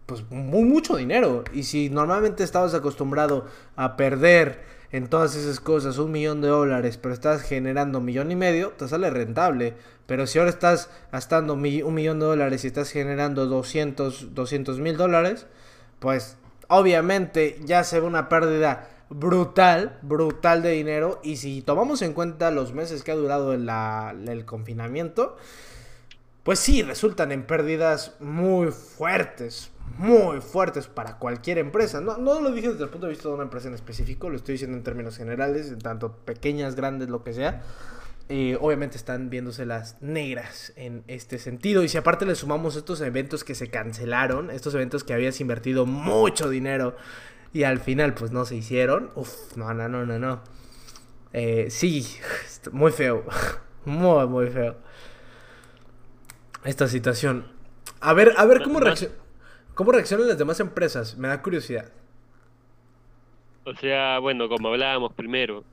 [0.06, 5.98] pues muy mucho dinero y si normalmente estabas acostumbrado a perder en todas esas cosas
[5.98, 9.74] un millón de dólares, pero estás generando un millón y medio, te sale rentable.
[10.06, 15.46] Pero si ahora estás gastando un millón de dólares y estás generando 200 mil dólares,
[15.98, 16.36] pues
[16.68, 21.20] obviamente ya se ve una pérdida brutal, brutal de dinero.
[21.22, 25.36] Y si tomamos en cuenta los meses que ha durado el, confinamiento,
[26.42, 32.00] pues sí, resultan en pérdidas muy fuertes, muy fuertes para cualquier empresa.
[32.00, 34.36] No, no lo dije desde el punto de vista de una empresa en específico, lo
[34.36, 37.62] estoy diciendo en términos generales, tanto pequeñas, grandes, lo que sea.
[38.28, 41.84] Eh, obviamente están viéndose las negras en este sentido.
[41.84, 45.86] Y si aparte le sumamos estos eventos que se cancelaron, estos eventos que habías invertido
[45.86, 46.96] mucho dinero
[47.52, 50.42] y al final pues no se hicieron, uff, no, no, no, no, no.
[51.32, 52.04] Eh, sí,
[52.72, 53.24] muy feo,
[53.84, 54.76] muy, muy feo.
[56.64, 57.46] Esta situación.
[58.00, 58.80] A ver, a ver cómo,
[59.74, 61.92] cómo reaccionan las demás empresas, me da curiosidad.
[63.64, 65.64] O sea, bueno, como hablábamos primero,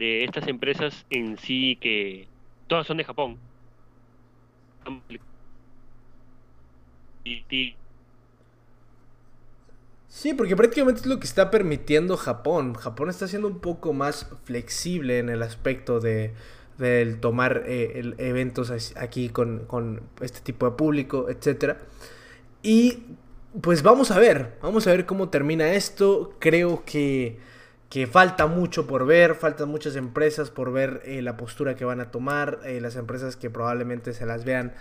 [0.00, 2.26] de estas empresas en sí que
[2.66, 3.36] todas son de Japón.
[10.08, 12.74] Sí, porque prácticamente es lo que está permitiendo Japón.
[12.74, 16.32] Japón está siendo un poco más flexible en el aspecto de
[16.78, 21.78] del tomar eh, eventos aquí con, con, este tipo de público, etcétera.
[22.62, 23.00] Y
[23.60, 26.34] pues vamos a ver, vamos a ver cómo termina esto.
[26.38, 27.38] Creo que
[27.90, 32.00] que falta mucho por ver, faltan muchas empresas por ver eh, la postura que van
[32.00, 34.74] a tomar, eh, las empresas que probablemente se las vean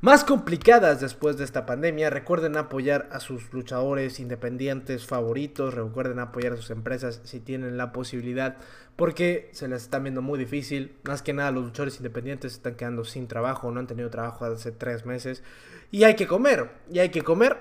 [0.00, 2.10] más complicadas después de esta pandemia.
[2.10, 7.92] Recuerden apoyar a sus luchadores independientes favoritos, recuerden apoyar a sus empresas si tienen la
[7.92, 8.56] posibilidad,
[8.96, 10.96] porque se las están viendo muy difícil.
[11.04, 14.72] Más que nada los luchadores independientes están quedando sin trabajo, no han tenido trabajo hace
[14.72, 15.44] tres meses
[15.92, 17.56] y hay que comer, y hay que comer.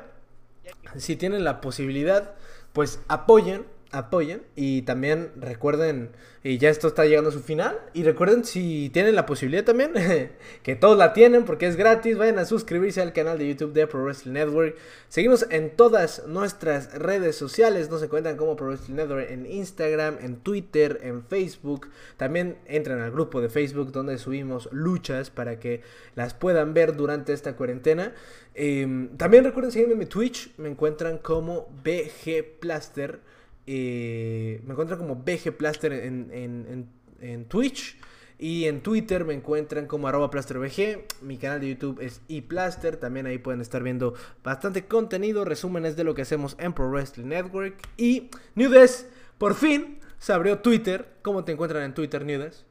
[0.95, 2.33] Si tienen la posibilidad,
[2.73, 6.11] pues apoyen apoyen y también recuerden,
[6.43, 9.91] y ya esto está llegando a su final, y recuerden si tienen la posibilidad también,
[10.63, 13.87] que todos la tienen porque es gratis, vayan a suscribirse al canal de YouTube de
[13.87, 14.75] Pro Wrestling Network,
[15.09, 20.37] seguimos en todas nuestras redes sociales, nos encuentran como Pro Wrestling Network en Instagram, en
[20.37, 25.81] Twitter, en Facebook, también entran al grupo de Facebook donde subimos luchas para que
[26.15, 28.13] las puedan ver durante esta cuarentena.
[28.53, 33.19] Em, también recuerden seguirme en mi Twitch, me encuentran como BG Plaster.
[33.67, 37.97] Eh, me encuentran como BG Plaster en, Twitch.
[38.39, 41.05] Y en Twitter me encuentran como arroba plasterbg.
[41.21, 42.97] Mi canal de YouTube es ePlaster.
[42.97, 44.13] También ahí pueden estar viendo
[44.43, 47.75] bastante contenido, resúmenes de lo que hacemos en Pro Wrestling Network.
[47.97, 49.09] Y Newdes,
[49.39, 51.07] por fin se abrió Twitter.
[51.23, 52.65] ¿Cómo te encuentran en Twitter, Newdes?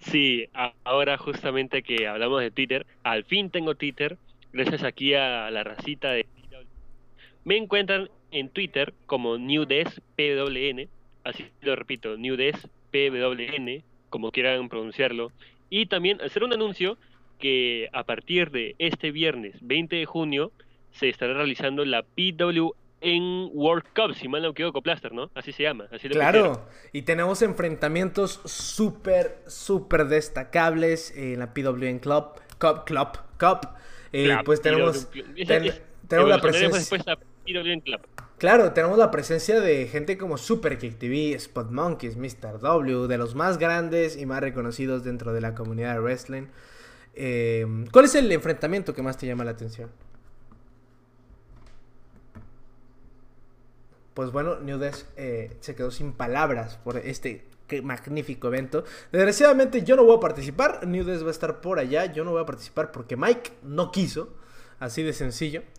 [0.00, 0.48] Sí,
[0.84, 4.16] ahora justamente que hablamos de Twitter, al fin tengo Twitter.
[4.52, 6.26] Gracias aquí a la racita de...
[7.44, 10.88] Me encuentran en Twitter como NewDesPWN,
[11.24, 15.32] así lo repito, NewDesPWN, como quieran pronunciarlo,
[15.70, 16.98] y también hacer un anuncio
[17.38, 20.52] que a partir de este viernes 20 de junio
[20.92, 25.30] se estará realizando la PWN World Cup, si mal no equivoco, Plaster, ¿no?
[25.34, 25.86] Así se llama.
[25.92, 32.24] Así claro, y tenemos enfrentamientos súper, súper destacables en la PWN Club,
[32.58, 33.08] Cup, Club,
[33.38, 33.68] Cup.
[34.12, 35.08] Eh, pues tenemos,
[36.08, 36.98] tenemos la presencia.
[37.44, 38.00] PWN Club.
[38.38, 42.60] Claro, tenemos la presencia de gente como Super Kick TV, Spot Monkeys, Mr.
[42.60, 46.44] W, de los más grandes y más reconocidos dentro de la comunidad de wrestling.
[47.14, 49.90] Eh, ¿Cuál es el enfrentamiento que más te llama la atención?
[54.14, 54.80] Pues bueno, New
[55.16, 57.44] eh, se quedó sin palabras por este
[57.82, 58.84] magnífico evento.
[59.10, 62.42] Desgraciadamente yo no voy a participar, New va a estar por allá, yo no voy
[62.42, 64.28] a participar porque Mike no quiso.
[64.80, 65.62] Así de sencillo.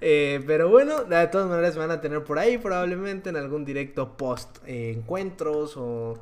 [0.00, 4.18] Eh, pero bueno, de todas maneras van a tener por ahí probablemente en algún directo
[4.18, 6.20] post eh, encuentros o,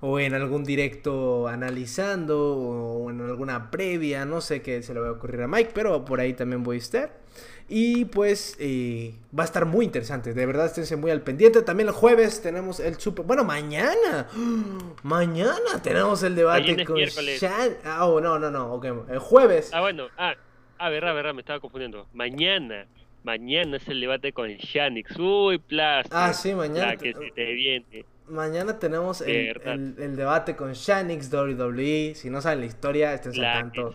[0.00, 4.24] o, en algún directo analizando o en alguna previa.
[4.24, 6.76] No sé qué se le va a ocurrir a Mike, pero por ahí también voy
[6.76, 7.26] a estar.
[7.68, 10.34] Y pues eh, va a estar muy interesante.
[10.34, 11.62] De verdad, esténse muy al pendiente.
[11.62, 13.24] También el jueves tenemos el super.
[13.24, 14.28] Bueno, mañana.
[15.02, 17.76] Mañana tenemos el debate con Shan.
[17.84, 18.80] Ah, oh, no, no, no.
[19.08, 19.70] El jueves.
[19.72, 20.06] Ah, bueno.
[20.16, 20.34] Ah,
[20.78, 22.06] a ver, a ver, me estaba confundiendo.
[22.12, 22.86] Mañana,
[23.24, 25.18] mañana es el debate con Shanix.
[25.18, 26.16] Uy, plástico.
[26.16, 26.96] Ah, sí, mañana.
[26.96, 28.04] que se te viene.
[28.28, 32.14] Mañana tenemos el, el, debate con Shanix WWE.
[32.14, 33.94] Si no saben la historia, estén al tanto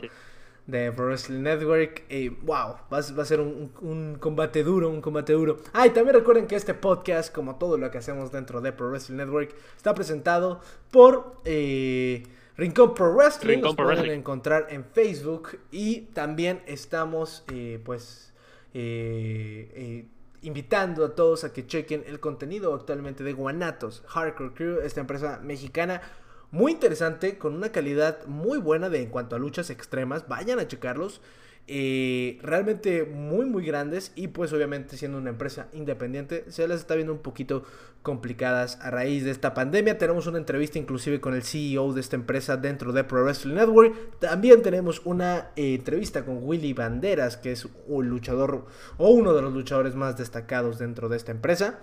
[0.68, 2.04] de Pro Wrestling Network.
[2.10, 5.58] Y wow, va, a ser un, un, combate duro, un combate duro.
[5.74, 8.90] Ah, y también recuerden que este podcast, como todo lo que hacemos dentro de Pro
[8.90, 10.62] Wrestling Network, está presentado
[10.92, 11.38] por...
[11.46, 12.24] Eh,
[12.62, 13.56] Rincón Pro Wrestling.
[13.56, 15.58] Rincón Pro pueden encontrar en Facebook.
[15.72, 18.34] Y también estamos, eh, pues,
[18.76, 20.06] eh, eh,
[20.44, 25.40] invitando a todos a que chequen el contenido actualmente de Guanatos Hardcore Crew, esta empresa
[25.42, 26.04] mexicana
[26.52, 30.28] muy interesante, con una calidad muy buena de en cuanto a luchas extremas.
[30.28, 31.20] Vayan a checarlos.
[31.68, 36.96] Eh, realmente muy muy grandes y pues obviamente siendo una empresa independiente se las está
[36.96, 37.64] viendo un poquito
[38.02, 39.98] complicadas a raíz de esta pandemia.
[39.98, 44.20] Tenemos una entrevista inclusive con el CEO de esta empresa dentro de Pro Wrestling Network.
[44.20, 48.66] También tenemos una eh, entrevista con Willy Banderas, que es un luchador
[48.98, 51.80] o uno de los luchadores más destacados dentro de esta empresa.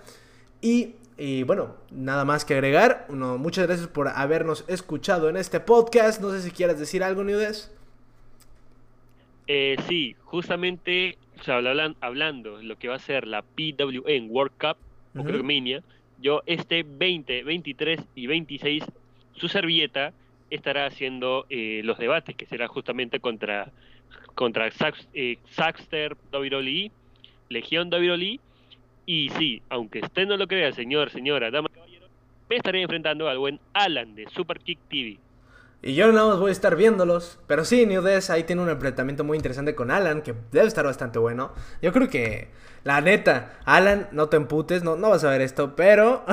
[0.61, 3.07] Y y bueno, nada más que agregar.
[3.09, 6.21] muchas gracias por habernos escuchado en este podcast.
[6.21, 7.69] No sé si quieras decir algo, Nudes.
[9.51, 11.17] Eh, sí, justamente
[12.01, 14.77] hablando de lo que va a ser la PWN World Cup,
[15.19, 15.81] o creo que Minia,
[16.21, 18.83] yo este 20, 23 y 26,
[19.33, 20.13] su servilleta
[20.51, 23.71] estará haciendo eh, los debates, que será justamente contra,
[24.35, 24.69] contra
[25.13, 26.91] eh, Saxter WWE,
[27.49, 28.39] Legión WWE
[29.07, 32.05] y sí, aunque usted no lo crea, señor, señora, dama, caballero,
[32.47, 35.17] me estaré enfrentando al buen Alan de Super Kick TV.
[35.81, 37.39] Y yo nada más voy a estar viéndolos.
[37.47, 40.85] Pero sí, New Des ahí tiene un enfrentamiento muy interesante con Alan, que debe estar
[40.85, 41.53] bastante bueno.
[41.81, 42.49] Yo creo que
[42.83, 46.23] la neta, Alan, no te emputes, no, no vas a ver esto, pero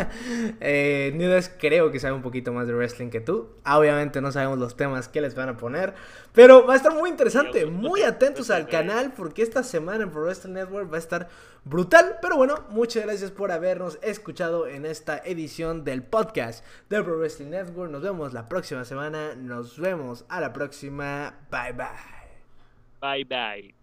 [0.60, 3.48] eh, Nudes creo que sabe un poquito más de wrestling que tú.
[3.64, 5.94] Obviamente no sabemos los temas que les van a poner,
[6.32, 7.64] pero va a estar muy interesante.
[7.64, 11.28] Muy atentos al canal porque esta semana en Pro Wrestling Network va a estar
[11.64, 12.18] brutal.
[12.20, 17.50] Pero bueno, muchas gracias por habernos escuchado en esta edición del podcast de Pro Wrestling
[17.50, 17.90] Network.
[17.90, 19.34] Nos vemos la próxima semana.
[19.34, 21.34] Nos vemos a la próxima.
[21.50, 22.16] Bye bye.
[23.00, 23.75] Bye bye.